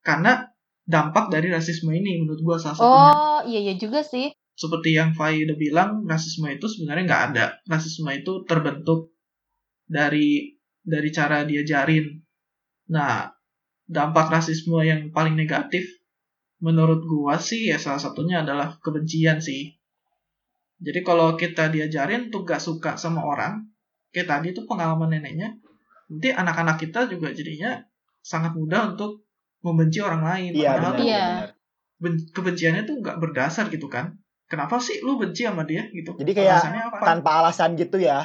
[0.00, 0.53] karena
[0.84, 3.12] dampak dari rasisme ini menurut gua salah satunya.
[3.12, 4.32] Oh iya iya juga sih.
[4.54, 7.46] seperti yang Fai udah bilang rasisme itu sebenarnya nggak ada.
[7.66, 9.10] Rasisme itu terbentuk
[9.90, 12.22] dari dari cara diajarin
[12.84, 13.32] nah
[13.88, 15.88] dampak rasisme yang paling negatif
[16.60, 19.74] menurut gua sih ya salah satunya adalah kebencian sih.
[20.78, 23.66] Jadi kalau kita diajarin tuh gak suka sama orang
[24.14, 25.56] kayak tadi tuh pengalaman neneknya
[26.12, 27.82] nanti anak-anak kita juga jadinya
[28.22, 29.23] sangat mudah untuk
[29.64, 31.00] membenci orang lain Iya Padahal benar.
[31.00, 31.26] tuh Iya.
[32.36, 34.06] kebenciannya tuh nggak berdasar gitu kan
[34.50, 38.20] kenapa sih lu benci sama dia gitu Jadi kayak alasannya apa Tanpa alasan gitu ya.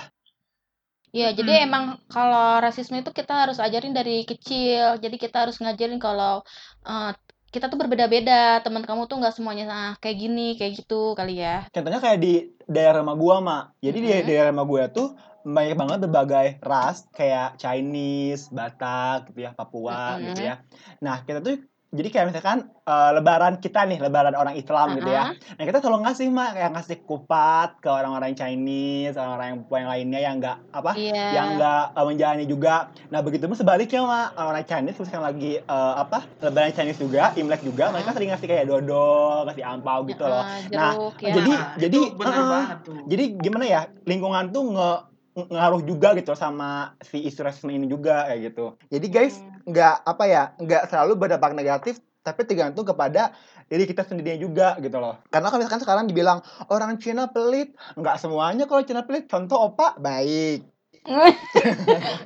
[1.09, 1.65] Iya, jadi Hmm.
[1.65, 5.01] emang kalau rasisme itu kita harus ajarin dari kecil.
[5.03, 6.45] Jadi kita harus ngajarin kalau
[6.85, 7.09] eh,
[7.49, 8.61] kita tuh berbeda-beda.
[8.61, 11.65] Teman kamu tuh nggak semuanya ah, kayak gini, kayak gitu kali ya.
[11.73, 12.33] Contohnya kayak di
[12.69, 13.63] daerah rumah gua, Mak.
[13.81, 14.25] Jadi di Mhm.
[14.29, 15.07] daerah rumah gua tuh
[15.39, 20.25] banyak banget berbagai ras kayak Chinese, Batak gitu ya, Papua Mhm.
[20.29, 20.55] gitu ya.
[21.01, 21.57] Nah, kita tuh
[21.89, 25.33] jadi kayak misalkan eh, lebaran kita nih, lebaran orang Islam gitu ya.
[25.33, 30.19] Nah, kita selalu ngasih, Mak, kayak ngasih kupat ke orang-orang Chinese, orang-orang yang, yang lainnya
[30.19, 30.91] yang enggak apa?
[30.93, 31.25] Iya.
[31.33, 32.75] yang enggak uh, menjalani juga.
[33.07, 34.27] Nah, begitu pun sebaliknya, Mak.
[34.35, 36.19] Orang Chinese misalkan lagi eh, apa?
[36.39, 38.15] Lebaran Chinese juga, Imlek juga, mereka Mhm.
[38.15, 40.43] sering ngasih kayak dodol, ngasih ampau gitu loh.
[40.43, 41.33] Heeh, Nah, jeruk ya.
[41.35, 43.81] jadi- Nah, jadi, itu benar banget tuh Jadi gimana ya?
[44.03, 44.91] Lingkungan tuh nge
[45.31, 48.65] nge- ngaruh juga gitu sama si isu rasisme ini juga kayak gitu.
[48.87, 49.48] Jadi guys, Hmm.
[49.69, 53.31] Nggak apa ya, nggak selalu berdampak negatif, tapi tergantung kepada
[53.69, 55.21] diri kita sendirinya juga gitu loh.
[55.29, 56.41] Karena kalau misalkan sekarang dibilang
[56.73, 59.29] orang Cina pelit, nggak semuanya kalau Cina pelit.
[59.29, 60.65] Contoh opa baik.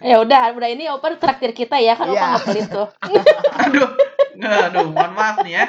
[0.09, 2.25] ya udah, udah ini Opa traktir kita ya kan Opa Iya.
[2.25, 2.87] nggak pelit tuh.
[3.63, 3.89] aduh
[4.33, 5.65] nggak aduh mohon maaf nih ya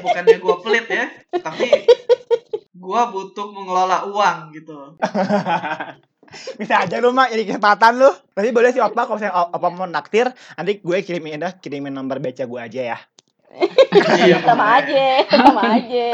[0.00, 1.04] bukannya gua pelit ya
[1.36, 1.84] tapi
[2.72, 4.96] gua butuh mengelola uang gitu
[6.56, 8.10] Bisa aja lu mak jadi kesempatan lu.
[8.32, 12.18] Tapi boleh sih opa kalau misalnya opa mau naktir, nanti gue kirimin dah kirimin nomor
[12.18, 12.98] beca gue aja ya.
[14.26, 16.10] Iya, sama aja, sama aja.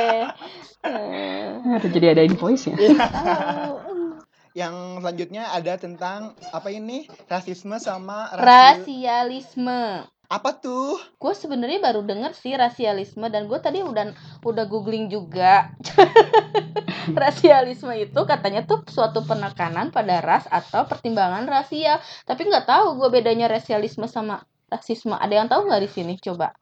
[0.82, 2.76] Harus jadi ada invoice-nya.
[2.78, 3.74] tahu.
[4.52, 7.08] Yang selanjutnya ada tentang apa ini?
[7.24, 10.04] Rasisme sama rasi- Rasialisme.
[10.32, 10.96] Apa tuh?
[11.20, 15.68] Gue sebenarnya baru denger sih rasialisme dan gue tadi udah udah googling juga.
[17.12, 22.00] rasialisme itu katanya tuh suatu penekanan pada ras atau pertimbangan rasial.
[22.24, 24.40] Tapi nggak tahu gue bedanya rasialisme sama
[24.72, 25.12] rasisme.
[25.12, 26.14] Ada yang tahu nggak di sini?
[26.16, 26.56] Coba.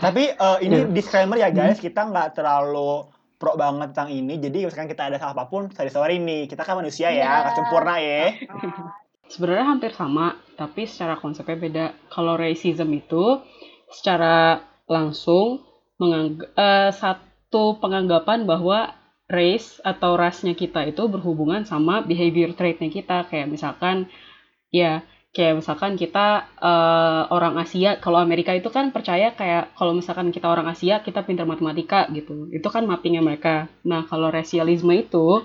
[0.00, 0.88] Tapi eh, ini Iya.
[0.88, 4.40] disclaimer ya guys, kita nggak terlalu pro banget tentang ini.
[4.40, 6.48] Jadi misalkan kita ada salah apa pun, sorry sorry nih.
[6.48, 7.30] Kita kan manusia ya, Iya.
[7.44, 8.32] nggak sempurna ya.
[9.32, 11.86] Sebenarnya hampir sama, tapi secara konsepnya beda.
[12.12, 13.40] Kalau racism itu
[13.88, 15.64] secara langsung
[15.96, 18.92] menganggap eh, satu penganggapan bahwa
[19.32, 23.24] race atau rasnya kita itu berhubungan sama behavior trait-nya kita.
[23.32, 24.12] Kayak misalkan
[24.68, 25.00] ya
[25.32, 30.44] kayak misalkan kita eh, orang Asia kalau Amerika itu kan percaya kayak kalau misalkan kita
[30.44, 32.52] orang Asia kita pintar matematika gitu.
[32.52, 33.72] Itu kan mappingnya mereka.
[33.88, 35.40] Nah kalau rasialisme itu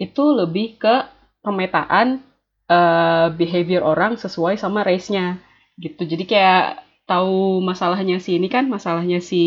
[0.00, 1.04] itu lebih ke
[1.44, 2.29] pemetaan
[2.70, 5.42] eh, behavior orang sesuai sama race-nya
[5.80, 6.66] gitu jadi kayak
[7.10, 9.42] tahu masalahnya si ini kan masalahnya si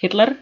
[0.00, 0.40] Hitler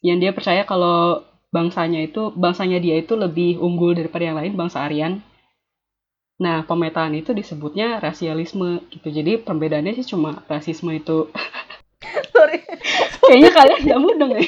[0.00, 4.84] yang dia percaya kalau bangsanya itu bangsanya dia itu lebih unggul daripada yang lain bangsa
[4.86, 5.20] Aryan
[6.38, 9.10] Nah, pemetaan itu disebutnya rasialisme gitu.
[9.10, 11.26] Jadi perbedaannya sih cuma rasisme itu.
[12.34, 12.62] Sorry.
[13.26, 14.42] Kayaknya kalian nggak mudeng ya.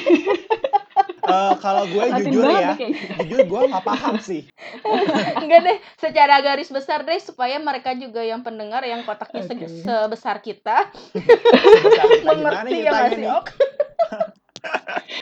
[1.21, 2.73] Eh, kalau gue jujur ya,
[3.21, 4.49] jujur gue nggak paham sih.
[5.37, 9.85] Enggak deh, secara garis besar deh supaya mereka juga yang pendengar yang kotaknya sege- Oke.
[9.85, 13.29] sebesar kita Sebesar kita gimana mengerti ya ceritanya nggak sih, nih?
[13.31, 13.49] Ok?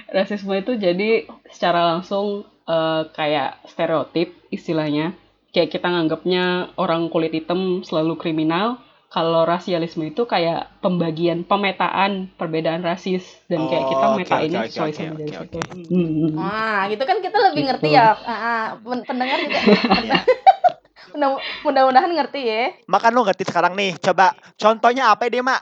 [0.09, 1.09] Rasisme itu jadi
[1.47, 2.25] secara langsung
[2.63, 5.13] eh, kayak stereotip istilahnya.
[5.49, 6.43] Kayak kita nganggapnya
[6.75, 8.77] orang kulit hitam selalu kriminal.
[9.09, 14.69] Kalau rasialisme itu kayak pembagian, pemetaan perbedaan rasis dan kayak kita Oh, oke, metainnya oke,
[14.69, 15.57] sesuai oke, sama oke, dari oke, situ.
[15.57, 15.81] oke.
[15.89, 16.29] Hmm.
[16.31, 17.69] Nah, gitu kan kita lebih Gitu.
[17.73, 18.07] ngerti ya.
[18.13, 19.59] Ah, ah, pen- pendengar juga.
[21.09, 22.63] Mudah- Mudah-mudahan ngerti ya.
[22.85, 23.97] Makan lu ngerti sekarang nih.
[23.97, 25.61] Coba contohnya apa deh, Mak?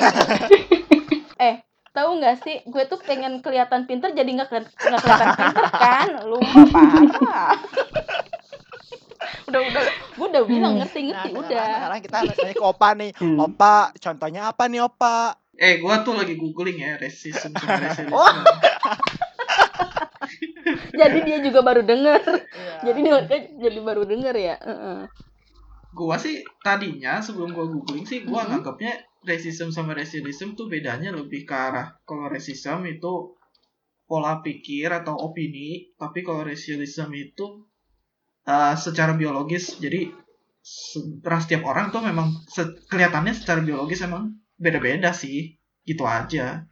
[1.38, 5.64] Eh, tahu nggak sih, gue tuh pengen kelihatan pinter jadi nggak keli- nggak kelihatan pinter
[5.70, 6.08] kan?
[6.24, 7.54] Lu parah.
[9.44, 9.82] Udah udah,
[10.14, 11.66] gue udah bilang ngerti Nah, ngerti sekarang, udah.
[11.74, 13.10] sekarang kita nanya ke Opa nih.
[13.16, 13.38] Hmm.
[13.40, 15.18] Opa, contohnya apa nih, Opa?
[15.54, 17.58] Eh, gua tuh lagi googling ya racialism.
[18.10, 18.30] Oh.
[20.92, 22.20] Jadi dia juga baru denger.
[22.84, 23.18] Jadi dia
[23.58, 24.56] jadi baru denger ya.
[24.58, 25.00] Heeh.
[25.90, 28.48] Gua sih tadinya sebelum gua googling sih gua Mhm.
[28.54, 33.34] nganggapnya racism sama racialism tuh bedanya lebih ke arah kalau racism itu
[34.04, 37.67] pola pikir atau opini, tapi kalau racialism itu
[38.48, 39.76] uh, secara biologis.
[39.76, 40.08] Jadi
[41.24, 45.60] ras tiap orang tuh memang se- kelihatannya secara biologis emang beda-beda sih.
[45.84, 46.64] Gitu aja.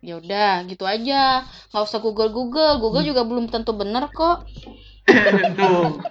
[0.00, 1.42] Ya udah, gitu aja.
[1.74, 2.78] Nggak usah Google Google.
[2.78, 4.46] Google juga belum tentu bener kok.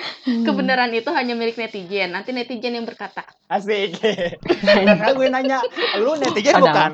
[0.46, 2.12] Kebenaran itu hanya milik netizen.
[2.12, 3.24] Nanti netizen yang berkata.
[3.48, 3.98] Asik.
[4.64, 5.58] Karena gue nanya,
[6.00, 6.66] lu netizen Padahal.
[6.68, 6.92] bukan?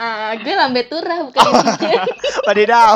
[0.00, 2.06] Ah, gue lambe turah bukan netizen.
[2.46, 2.94] Wadidaw.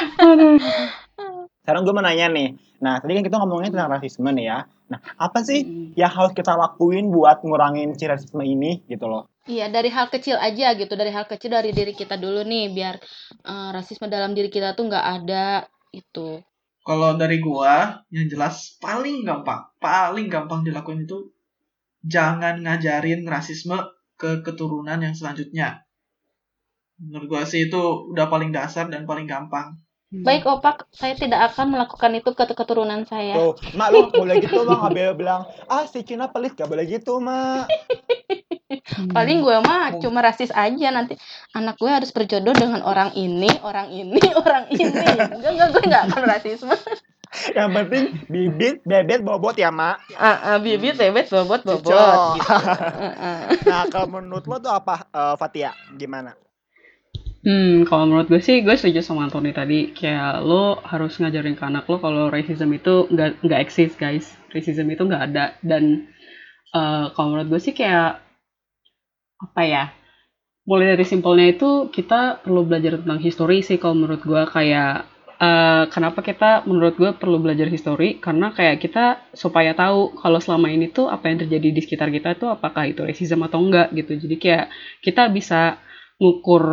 [1.60, 2.56] Sekarang gue mau nanya nih.
[2.80, 4.58] Nah, tadi kan kita ngomongin tentang rasisme nih ya.
[4.90, 9.28] Nah, apa sih yang harus kita lakuin buat ngurangin si rasisme ini gitu loh?
[9.46, 10.92] Iya, dari hal kecil aja gitu.
[10.96, 12.96] Dari hal kecil dari diri kita dulu nih, biar
[13.44, 16.40] eh, rasisme dalam diri kita tuh nggak ada itu.
[16.80, 21.28] Kalau dari gua, yang jelas paling gampang, paling gampang dilakuin itu
[22.00, 23.76] jangan ngajarin rasisme
[24.16, 25.84] ke keturunan yang selanjutnya.
[26.96, 29.76] Menurut gua sih itu udah paling dasar dan paling gampang.
[30.10, 33.38] Baik, Opak, saya tidak akan melakukan itu ke keturunan saya.
[33.38, 36.82] Tuh, mak lu boleh gitu mak nggak boleh bilang, ah si Cina pelit gak boleh
[36.82, 37.70] gitu mak.
[39.14, 41.14] Paling gue mah cuma rasis aja nanti
[41.54, 44.90] anak gue harus berjodoh dengan orang ini, orang ini, orang ini.
[44.90, 46.74] Enggak, enggak, gue enggak akan rasisme.
[47.54, 50.02] Yang penting bibit, bebet, bobot ya mak.
[50.18, 51.86] Ah, ah, bibit, bebet, bobot, bobot.
[51.86, 52.50] Gitu.
[52.50, 53.38] Ah, ah.
[53.62, 55.70] Nah, kalau menurut lo tuh apa, eh, Fatia?
[55.94, 56.34] Gimana?
[57.40, 59.78] Hmm, kalau menurut gue sih, gue setuju sama Anthony tadi.
[59.96, 64.26] Kayak lo harus ngajarin ke anak lo kalau racism itu nggak nggak eksis, guys.
[64.52, 65.44] Racism itu nggak ada.
[65.64, 65.84] Dan
[66.76, 68.20] eh, kalau menurut gue sih kayak
[69.40, 69.84] apa ya?
[70.68, 73.80] Mulai dari simpelnya itu kita perlu belajar tentang histori sih.
[73.80, 74.92] Kalau menurut gue kayak
[75.40, 78.20] eh, kenapa kita menurut gue perlu belajar histori?
[78.20, 82.36] Karena kayak kita supaya tahu kalau selama ini tuh apa yang terjadi di sekitar kita
[82.36, 84.12] tuh apakah itu racism atau enggak gitu.
[84.28, 84.66] Jadi kayak
[85.00, 85.80] kita bisa
[86.20, 86.64] ngukur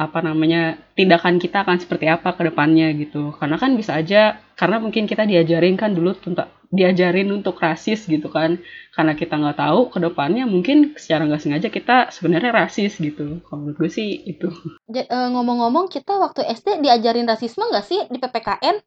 [0.00, 3.36] apa namanya tindakan kita akan seperti apa ke depannya gitu.
[3.36, 8.32] Karena kan bisa aja karena mungkin kita diajarin kan dulu tentang diajarin untuk rasis gitu
[8.32, 8.56] kan.
[8.96, 13.44] Karena kita nggak tahu ke depannya mungkin secara nggak sengaja kita sebenarnya rasis gitu.
[13.44, 14.48] Kalau menurut gue sih itu.
[14.88, 18.80] Ja- eh, ngomong-ngomong, kita waktu SD diajarin rasisme nggak sih di PPKN?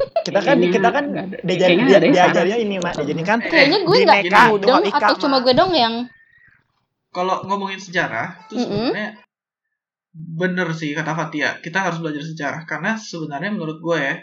[0.00, 1.36] Kita kan, kita kan nggak ada.
[1.44, 5.14] diajar, Kayaknya dia, diajarnya ini mak, diajarin kan Kayaknya gue nggak mudeng Tuhan Ika, atau
[5.20, 6.08] cuma gue dong yang
[7.10, 8.94] Kalau ngomongin sejarah, itu Mm-mm.
[8.94, 9.10] sebenarnya
[10.14, 11.58] bener sih kata Fatia.
[11.62, 14.14] Kita harus belajar sejarah karena sebenarnya menurut gue ya,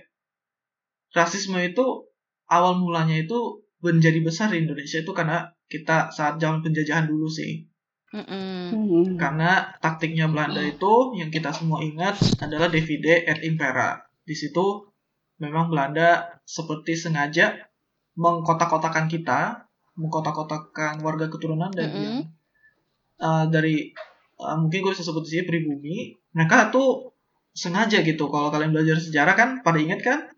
[1.16, 2.08] rasisme itu
[2.48, 7.68] awal mulanya itu menjadi besar di Indonesia itu karena kita saat zaman penjajahan dulu sih.
[8.08, 8.72] Mm-mm.
[8.72, 9.20] Hmm.
[9.20, 14.00] Karena taktiknya Belanda itu yang kita semua ingat adalah divide et impera.
[14.24, 14.88] Di situ
[15.44, 17.68] memang Belanda seperti sengaja
[18.18, 21.90] mengkotak-kotakan kita mengkotak-kotakan warga keturunan dan
[23.22, 23.92] uh, dari
[24.38, 25.96] uh, mungkin gue bisa sebut di sini pribumi
[26.32, 27.14] mereka tuh
[27.52, 30.30] sengaja gitu kalau kalian belajar sejarah kan pada inget kan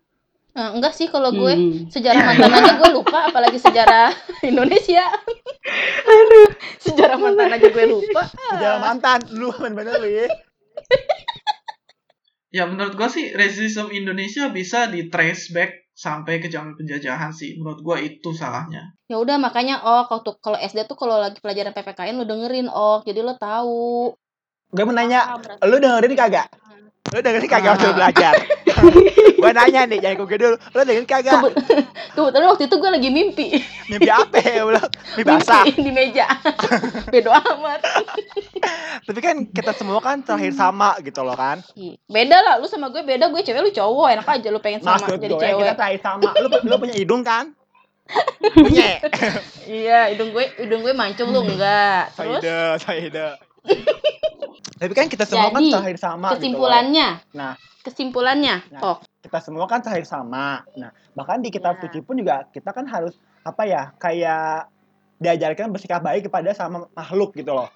[0.50, 1.86] Eh, enggak sih kalau gue Hmm.
[1.86, 4.10] sejarah mantan aja gue lupa apalagi sejarah
[4.42, 5.06] Indonesia.
[6.80, 8.26] sejarah mantan aja gue lupa.
[8.26, 10.26] Sejarah mantan, lu bener-bener lu ya.
[12.50, 17.60] ya menurut gue sih racism Indonesia bisa di trace back sampai ke zaman penjajahan sih
[17.60, 21.36] menurut gue itu salahnya Ya udah makanya oh kalau tuh kalau SD tuh kalau lagi
[21.36, 24.14] pelajaran PPKN lu dengerin oh jadi lo tahu.
[24.70, 25.60] Gue mau nanya, berarti.
[25.66, 26.46] lu dengerin kagak?
[27.10, 27.96] Lu dengerin kagak waktu lu Ah.
[27.98, 28.34] belajar?
[29.32, 30.56] gue nanya nih, jangan gue dulu.
[30.56, 31.32] Lu dengerin kagak?
[31.34, 31.56] Kebut-
[32.14, 33.46] Kebetulan waktu itu gue lagi mimpi.
[33.86, 34.62] Mimpi apa ya?
[34.62, 34.72] Lu
[35.16, 35.64] mimpi basah.
[35.64, 36.26] Mimpi di meja.
[37.12, 37.80] Bedo amat.
[39.02, 41.64] Tapi kan kita semua kan terakhir sama gitu loh kan.
[41.72, 44.80] Ih, Beda lah, lu sama gue beda, gue cewek lu cowok, enak aja lu pengen
[44.80, 45.60] sama Maksud jadi gue cewek.
[45.62, 46.30] kita terakhir sama.
[46.34, 47.44] Lu lu punya hidung kan?
[48.52, 48.98] Punya.
[49.64, 52.10] Iya, hidung gue hidung gue mancung lu enggak.
[52.12, 53.28] Terus Saida, Saida.
[54.80, 56.34] Tapi kan kita semua kan Jadi, terakhir sama gitu loh.
[56.40, 57.08] kesimpulannya.
[57.36, 57.54] Nah.
[57.80, 58.56] kesimpulannya.
[58.72, 58.80] Nah.
[58.82, 60.64] Oh, kita semua kan terakhir sama.
[60.74, 61.80] Nah, bahkan di kitab Ya.
[61.82, 63.92] suci pun juga kita kan harus apa ya?
[63.96, 64.68] Kayak
[65.16, 67.68] diajarkan bersikap baik kepada sama makhluk gitu loh.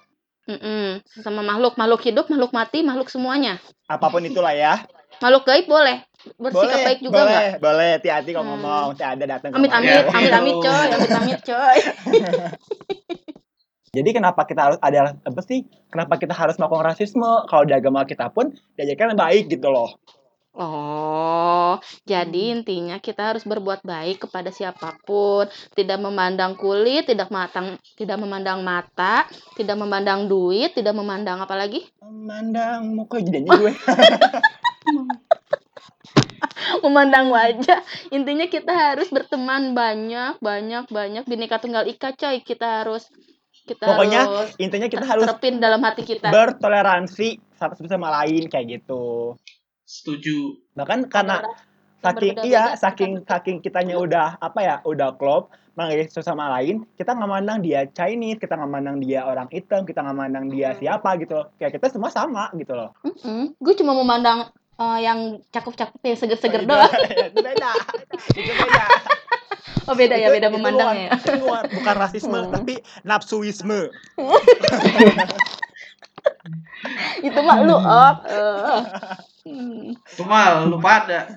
[0.45, 3.57] mm sama makhluk, makhluk hidup, makhluk mati, makhluk semuanya.
[3.85, 4.85] Apa pun itulah ya.
[5.17, 6.05] Makhluk gaib boleh
[6.37, 7.61] bersikap boleh, baik juga boleh, nggak?
[7.61, 7.89] boleh.
[7.97, 8.51] Hati-hati kalau Hmm.
[8.57, 9.77] ngomong, ada datang ke Amit rumah.
[9.79, 10.65] amit, Ya, amit amit gitu.
[10.65, 11.77] coy, amit amit coy.
[13.95, 15.63] Jadi kenapa kita harus ada apa sih?
[15.87, 17.47] Kenapa kita harus melakukan rasisme?
[17.47, 19.95] Kalau di agama kita pun diajarkan baik gitu loh.
[20.55, 27.75] Oh, jadi intinya kita harus berbuat baik kepada siapa pun, tidak memandang kulit, tidak matang,
[27.99, 29.27] tidak memandang mata,
[29.59, 31.83] tidak memandang duit, tidak memandang apa lagi?
[31.99, 33.75] Memandang muka jadinya gue.
[36.87, 37.83] memandang wajah.
[38.15, 41.23] Intinya kita harus berteman banyak, banyak, banyak.
[41.27, 42.39] Bineka Tunggal Ika, coy.
[42.39, 43.11] Kita harus
[43.65, 46.29] kita Pokoknya harus Intinya kita harus terpin dalam hati kita.
[46.29, 49.35] bertoleransi satu sama lain kayak gitu.
[49.81, 51.45] setuju Bahkan karena
[51.99, 56.85] saking iya kita saking saking kitanya udah apa ya udah klop menghargai satu sama lain
[56.95, 60.71] kita nggak mandang dia Chinese kita nggak mandang dia orang hitam kita nggak mandang dia
[60.71, 60.79] Hmm.
[60.79, 63.57] siapa gitu loh kayak kita semua sama gitu loh Mm-mm.
[63.57, 66.91] Gue cuma memandang eh, yang cakep-cakep yang seger-seger Itu- doang.
[67.31, 67.71] itu beda
[68.35, 68.85] itu beda
[69.85, 71.37] Oh beda ya, Itu- beda itu memandangnya ya.
[71.37, 72.51] bukan, itu rasisme Hmm.
[72.51, 73.79] tapi nafsuisme
[77.21, 78.13] Itu mah lu, oh.
[78.29, 78.81] eh.
[79.45, 79.93] Hmm.
[80.17, 81.29] cuma lu pada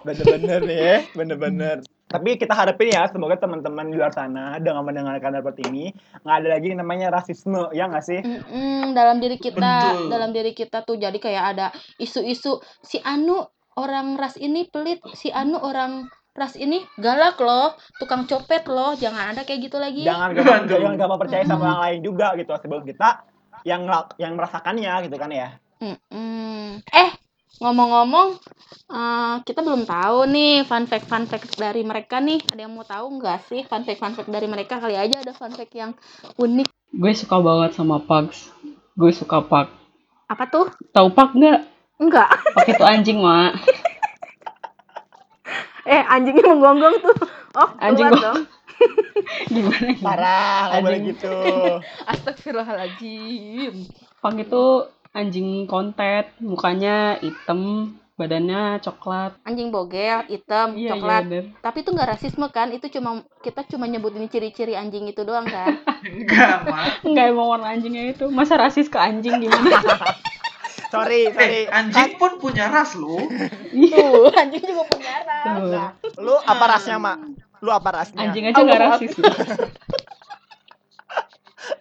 [0.00, 5.34] bener-bener nih ya bener-bener tapi kita harapin ya semoga teman-teman di luar sana dengan mendengarkan
[5.40, 5.90] report ini
[6.22, 10.08] nggak ada lagi yang namanya rasisme ya nggak sih Mm-mm, dalam diri kita, Betul.
[10.12, 11.66] dalam diri kita tuh jadi kayak ada
[11.98, 13.42] isu-isu si Anu
[13.74, 19.34] orang ras ini pelit, si Anu orang ras ini galak loh, tukang copet loh, jangan
[19.34, 20.02] ada kayak gitu lagi.
[20.06, 23.08] jangan gampang jangan gampang percaya sama orang lain juga gitu sebelum kita
[23.64, 23.82] yang
[24.20, 25.48] yang merasakannya gitu kan ya
[25.82, 26.80] Mm-mm.
[26.86, 27.10] Eh,
[27.58, 28.28] ngomong-ngomong,
[28.90, 32.42] eh, kita belum tahu nih fun fact fun fact dari mereka nih.
[32.50, 34.78] Ada yang mau tahu nggak sih fun fact fun fact dari mereka?
[34.78, 35.94] Kali aja ada fun fact yang
[36.34, 36.68] unik.
[36.94, 38.50] Gue suka banget sama Pugs.
[38.94, 39.66] Gue suka Pug.
[40.26, 40.66] Apa tuh?
[40.90, 41.60] Tahu Pug nggak?
[41.98, 42.30] Enggak.
[42.54, 43.52] Pug itu anjing, Mak.
[45.84, 47.12] Eh, anjingnya menggonggong tuh.
[47.60, 48.48] Oh, Anjing dong.
[49.52, 50.00] Gimana ya?
[50.00, 51.08] parah nggak boleh Anjing.
[51.12, 51.34] gitu
[52.10, 53.74] Astagfirullahaladzim.
[54.18, 54.64] Pug itu
[55.14, 59.38] anjing kontet, mukanya hitam, badannya coklat.
[59.42, 61.22] Anjing bogel, hitam, Iya, coklat.
[61.22, 61.44] iya, bener.
[61.60, 62.68] Tapi itu nggak rasisme kan?
[62.68, 65.78] Itu cuma kita cuma nyebutin ciri-ciri anjing itu doang kan?
[66.04, 68.26] enggak mah Enggak emang warna anjingnya itu.
[68.28, 69.78] Masa rasis ke anjing gimana?
[70.90, 73.18] sorry sorry eh anjing pun punya ras lu
[73.90, 75.42] Tuh, anjing juga punya ras.
[75.42, 76.22] Tuh.
[76.22, 77.18] lu apa rasnya mak
[77.58, 78.90] lu apa rasnya Anjing aja nggak Allah.
[78.92, 79.34] rasis loh.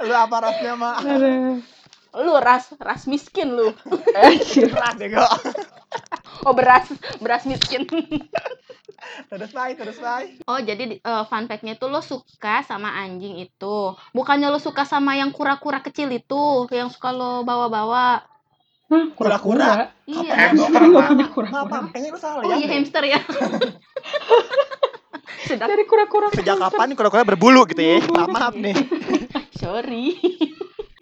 [0.01, 0.95] lu apa rasnya mak.
[2.13, 3.73] Lu ras ras miskin lu.
[4.13, 4.69] Anjir.
[4.71, 5.25] ras bego
[6.45, 7.85] Oh, beras beras miskin.
[9.27, 13.39] terus baik terus baik Oh, jadi di- eh, fun fact-nya itu lo suka sama anjing
[13.39, 13.77] itu.
[14.11, 18.21] Bukannya lo suka sama yang kura-kura kecil itu, yang suka lo bawa-bawa.
[18.83, 19.87] Hah, Kura-kura?
[19.87, 19.87] kura-kura?
[20.05, 20.53] Iya.
[21.31, 21.49] Kura-kura.
[21.63, 23.19] maaf kayaknya lu salah Oh ya iya hamster ya.
[25.43, 28.75] Sudah, Dari kura-kura sejak kapan kura-kura berbulu gitu ya maaf nih
[29.61, 30.15] sorry.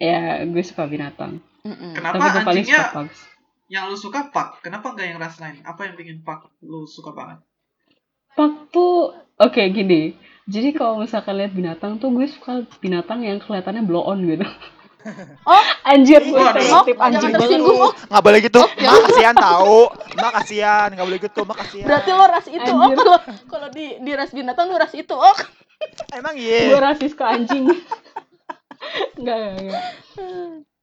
[0.02, 1.38] Ya, gue suka binatang.
[1.62, 1.94] Mm-mm.
[1.94, 3.18] kenapa Tapi gue paling suka anjingnya Pugs.
[3.70, 7.14] yang lu suka pak kenapa nggak yang ras lain apa yang bikin pak lu suka
[7.14, 7.38] banget
[8.32, 10.16] Pug tuh oke gini.
[10.48, 14.48] Jadi kalau misalkan lihat binatang tuh gue suka binatang yang kelihatannya blow on gitu.
[15.42, 17.58] Oh, Anjir, gue stereotip Oh, anjing banget.
[17.58, 22.10] Oh, nggak boleh gitu mak kasihan tahu mak kasihan nggak boleh gitu mak kasihan berarti
[22.14, 22.70] lo ras itu.
[22.70, 22.96] Oh, Anjir.
[23.02, 23.18] kalau
[23.50, 25.10] kalau di di ras binatang lo ras itu.
[25.10, 25.34] Oh.
[26.14, 26.78] Emang gue iya.
[26.78, 27.66] rasis ke anjing
[29.14, 29.82] enggak enggak enggak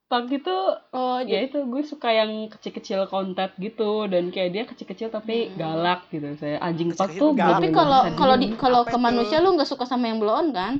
[0.08, 0.56] Pak itu
[0.90, 5.48] Oh, ya jadi itu gue suka yang kecil-kecil kontet gitu dan kayak dia kecil-kecil tapi
[5.48, 5.56] Hmm.
[5.56, 7.56] galak gitu saya anjing pak tuh galak.
[7.56, 9.00] tapi kalau kalau di kalau ke itu?
[9.00, 10.74] manusia lu nggak suka sama yang blow on kan?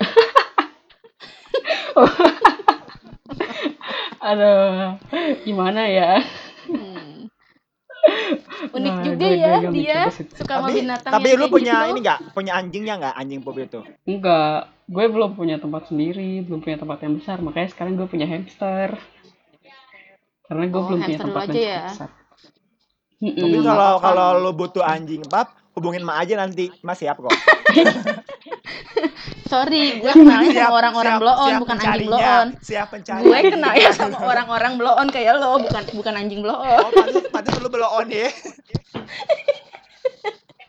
[4.20, 4.96] aduh
[5.42, 6.10] gimana ya
[6.66, 7.28] Hmm.
[8.68, 11.88] Unik Nah, juga gue- ya gue dia suka sama Tapi binatang tapi lu punya gitu.
[11.88, 12.18] ini enggak?
[12.32, 13.14] Punya anjingnya enggak?
[13.16, 13.80] Anjing Pop itu.
[14.04, 18.24] enggak gue belum punya tempat sendiri belum punya tempat yang besar makanya sekarang gue punya
[18.24, 18.96] hamster
[20.44, 21.82] karena gue Oh, belum punya tempat aja yang ya.
[21.88, 22.08] besar
[23.16, 26.68] Tapi kalau kalau lu butuh anjing Pap, hubungin Ma aja nanti.
[26.82, 27.32] Mas siap kok.
[29.46, 32.36] Sorry, gue kenalnya Siap- sama orang-orang siap- blow on, siap bukan anjing blow pencarinya.
[32.36, 32.48] on.
[32.60, 33.22] Siap pencari.
[33.24, 36.76] Gue kenalnya sama orang-orang blow on kayak lo, bukan bukan anjing blow on.
[36.76, 38.28] Oh, pantes pantes lu belum on ya.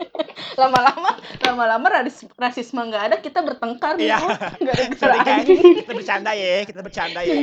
[0.62, 1.12] Lama-lama,
[1.46, 3.94] lama-lama rasis, rasisme nggak ada, kita bertengkar.
[4.02, 4.18] Iya.
[4.18, 4.30] oh.
[4.64, 7.34] Nggak ada kita bercanda ya, kita bercanda ya.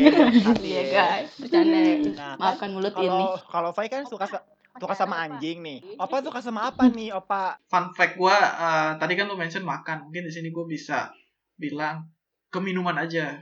[0.59, 0.83] Iya ya.
[0.91, 1.79] guys, bercanda.
[2.15, 3.25] Nah, Maafkan mulut ini.
[3.47, 4.27] Kalau Fai kan suka
[4.75, 5.79] suka sama anjing nih.
[5.99, 7.63] Opa suka sama apa nih, Opa?
[7.71, 10.11] Fun fact gue, eh, tadi kan lu mention makan.
[10.11, 11.15] Mungkin di sini gue bisa
[11.55, 12.11] bilang
[12.51, 13.39] ke minuman aja.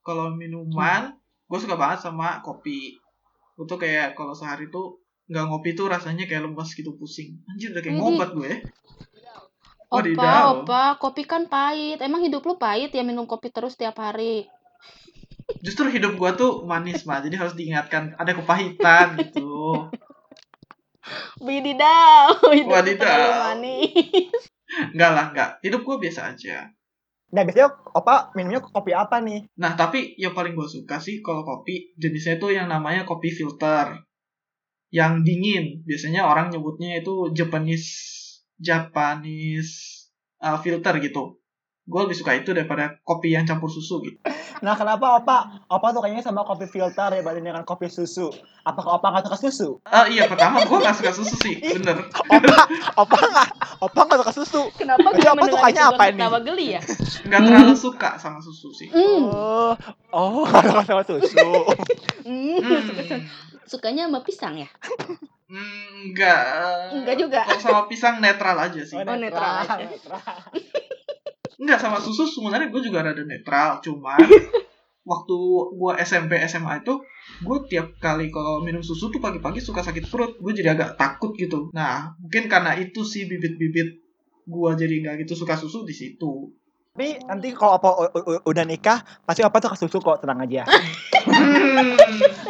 [0.00, 1.12] Kalau minuman,
[1.44, 2.96] gue suka banget sama kopi.
[3.56, 7.40] Gue tuh kayak kalau sehari tuh nggak ngopi tuh rasanya kayak lemas gitu pusing.
[7.48, 8.52] Anjir udah kayak ngobat gue.
[9.88, 10.44] Opa, Wadidaw.
[10.66, 12.02] opa, kopi kan pahit.
[12.02, 14.48] Emang hidup lu pahit ya minum kopi terus tiap hari?
[15.60, 19.86] Justru hidup gue tuh manis mah, jadi harus diingatkan ada kepahitan gitu.
[21.44, 23.04] Wididaw, hidup Wadidaw.
[23.04, 24.40] terlalu manis.
[24.90, 25.50] Enggak lah, enggak.
[25.62, 26.72] Hidup gue biasa aja.
[27.34, 29.46] Nah, biasanya Opa minumnya kopi apa nih?
[29.58, 34.00] Nah, tapi yang paling gue suka sih kalau kopi, jenisnya itu yang namanya kopi filter.
[34.94, 35.64] Yang dingin.
[35.88, 37.90] Biasanya orang nyebutnya itu Japanese
[38.62, 39.72] Japanese
[40.38, 41.42] uh, filter gitu.
[41.84, 44.16] Gue lebih suka itu daripada kopi yang campur susu gitu.
[44.64, 45.68] Nah, kenapa Opa?
[45.68, 48.32] Opa tuh kayaknya sama kopi filter ya dibanding dengan kopi susu.
[48.64, 49.68] Apakah Opa nggak suka susu?
[49.92, 52.08] Eh iya, pertama gue gak suka susu sih, bener.
[52.32, 52.56] Opa,
[53.04, 53.48] Opa nggak,
[53.84, 54.62] Opa nggak suka susu.
[54.80, 56.16] Kenapa apa mendengar sukanya itu apa gua nih?
[56.16, 56.80] ketawa geli ya?
[57.28, 58.88] Gak terlalu suka sama susu sih.
[58.88, 59.20] Hmm.
[59.28, 59.72] Oh,
[60.16, 61.48] oh, nggak suka sama susu.
[62.24, 62.56] Hmm.
[62.64, 63.20] Hmm,
[63.68, 64.68] Sukanya sama pisang ya?
[65.52, 66.96] hmm, enggak.
[66.96, 67.40] Enggak juga.
[67.44, 68.96] Kalau sama pisang netral aja sih.
[68.96, 69.84] Oh, netral aja.
[69.84, 70.20] netral.
[71.60, 74.18] Enggak sama susu sebenarnya gue juga rada netral, cuman
[75.10, 75.36] waktu
[75.76, 76.94] gue SMP SMA itu
[77.44, 81.36] gue tiap kali kalau minum susu tuh pagi-pagi suka sakit perut, gue jadi agak takut
[81.36, 81.70] gitu.
[81.76, 84.00] Nah mungkin karena itu sih bibit-bibit
[84.44, 86.52] gue jadi nggak gitu suka susu di situ.
[86.94, 87.74] Tapi nanti kalau
[88.14, 90.62] u- udah nikah, pasti Opa suka susu kok, tenang aja.
[91.24, 91.96] Hmm.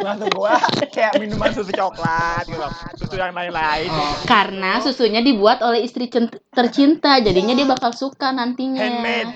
[0.03, 0.59] Langsung gua
[0.91, 2.67] kayak minuman susu coklat gitu.
[2.99, 3.87] Susu yang lain-lain.
[3.87, 6.11] Oh, Karena susunya dibuat oleh istri
[6.51, 8.83] tercinta, jadinya dia bakal suka nantinya.
[8.83, 9.31] Handmade.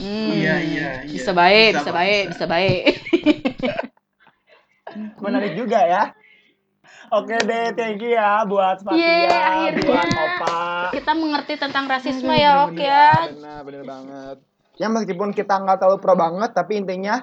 [0.00, 0.32] Hmm.
[0.32, 1.12] Iya, iya, iya.
[1.12, 2.82] Bisa baik, Bisa, baik, bisa baik.
[5.20, 6.02] Menarik juga ya.
[7.12, 9.84] Oke deh, thank you ya buat Fatia, Yeay, akhirnya.
[9.84, 10.56] buat Opa.
[10.96, 13.28] Kita mengerti tentang rasisme ya, Ok ya.
[13.36, 14.36] Benar, benar banget.
[14.80, 17.20] Ya meskipun kita nggak terlalu pro banget, tapi intinya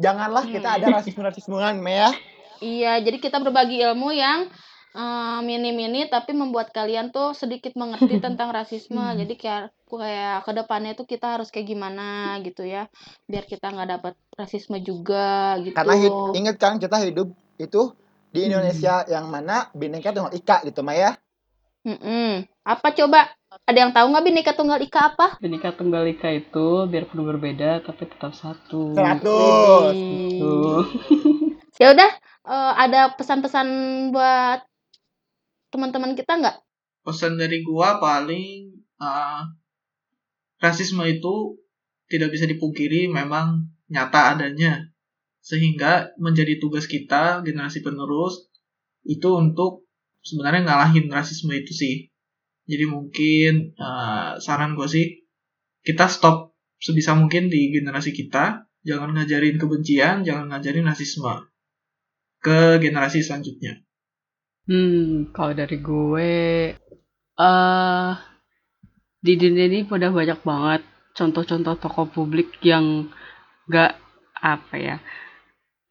[0.00, 2.10] janganlah kita ada rasisme-rasismean, ya.
[2.60, 4.48] Iya, jadi kita berbagi ilmu yang
[4.90, 9.00] eh, mini-mini tapi membuat kalian tuh sedikit mengerti tentang rasisme.
[9.16, 12.88] Jadi kayak kayak ke depannya tuh kita harus kayak gimana gitu ya,
[13.28, 15.76] biar kita nggak dapat rasisme juga gitu.
[15.76, 17.94] Karena hid- inget kan kita hidup itu
[18.30, 21.18] di Indonesia yang mana Bhinneka Tunggal Ika gitu, Maya.
[21.86, 22.46] Mm-mm.
[22.64, 23.30] Apa coba?
[23.66, 25.26] Ada yang tahu nggak Bhinneka Tunggal Ika apa?
[25.42, 28.94] Bhinneka Tunggal Ika itu biarpun berbeda tapi tetap satu.
[30.38, 30.82] Tuh.
[31.80, 32.12] Ya udah,
[32.44, 33.66] eh, ada pesan-pesan
[34.12, 34.60] buat
[35.72, 36.60] teman-teman kita nggak?
[37.04, 38.70] pesan dari gua paling
[39.00, 39.42] uh,
[40.60, 41.56] rasisme itu
[42.10, 44.92] tidak bisa dipungkiri memang nyata adanya
[45.40, 48.52] sehingga menjadi tugas kita generasi penerus
[49.08, 49.88] itu untuk
[50.20, 51.94] sebenarnya ngalahin rasisme itu sih.
[52.68, 55.26] Jadi mungkin uh, saran gue sih
[55.82, 58.68] kita stop sebisa mungkin di generasi kita.
[58.80, 61.48] Jangan ngajarin kebencian jangan ngajarin rasisme.
[62.40, 63.84] Ke generasi selanjutnya.
[64.64, 66.32] Hmm, kalau dari gue,
[67.36, 68.12] eh
[69.20, 70.82] di dunia ini udah banyak banget
[71.12, 73.12] contoh-contoh tokoh publik yang
[73.68, 74.00] nggak
[74.40, 74.96] apa ya,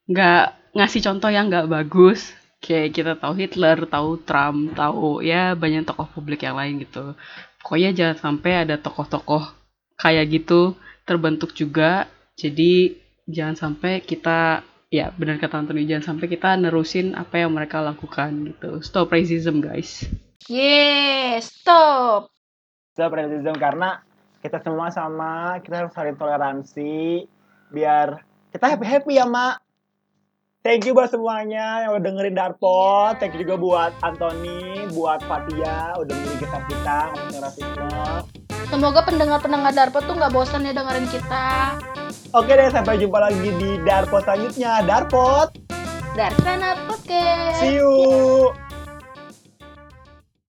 [0.10, 2.34] nggak ngasih contoh yang nggak bagus.
[2.60, 7.16] Kayak kita tahu Hitler, tahu Trump, tahu ya banyak tokoh publik yang lain gitu.
[7.64, 9.55] Pokoknya jangan sampai ada tokoh-tokoh
[9.95, 10.76] kayak gitu
[11.07, 12.12] terbentuk juga.
[12.36, 12.99] Jadi
[13.30, 18.49] jangan sampai kita ya benar kata Anthony jangan sampai kita nerusin apa yang mereka lakukan
[18.49, 20.10] gitu stop racism guys
[20.49, 22.34] Yes, stop.
[22.97, 24.01] Stop racism karena
[24.41, 27.30] kita semua sama, kita harus saling toleransi
[27.70, 29.62] biar kita happy happy ya mak.
[30.70, 33.17] Thank you buat semuanya yang udah dengerin Darpot.
[33.17, 37.89] Thank you juga buat Anthony, buat Fatia udah kisah kita ngomongin rasisme.
[38.70, 41.74] Semoga pendengar-pendengar Darpo tuh nggak bosan ya dengerin kita.
[42.38, 44.86] Oke deh, sampai jumpa lagi di Darpot selanjutnya.
[44.86, 45.57] Darpot,
[46.13, 47.65] Darsana Podcast.
[47.65, 48.53] see you.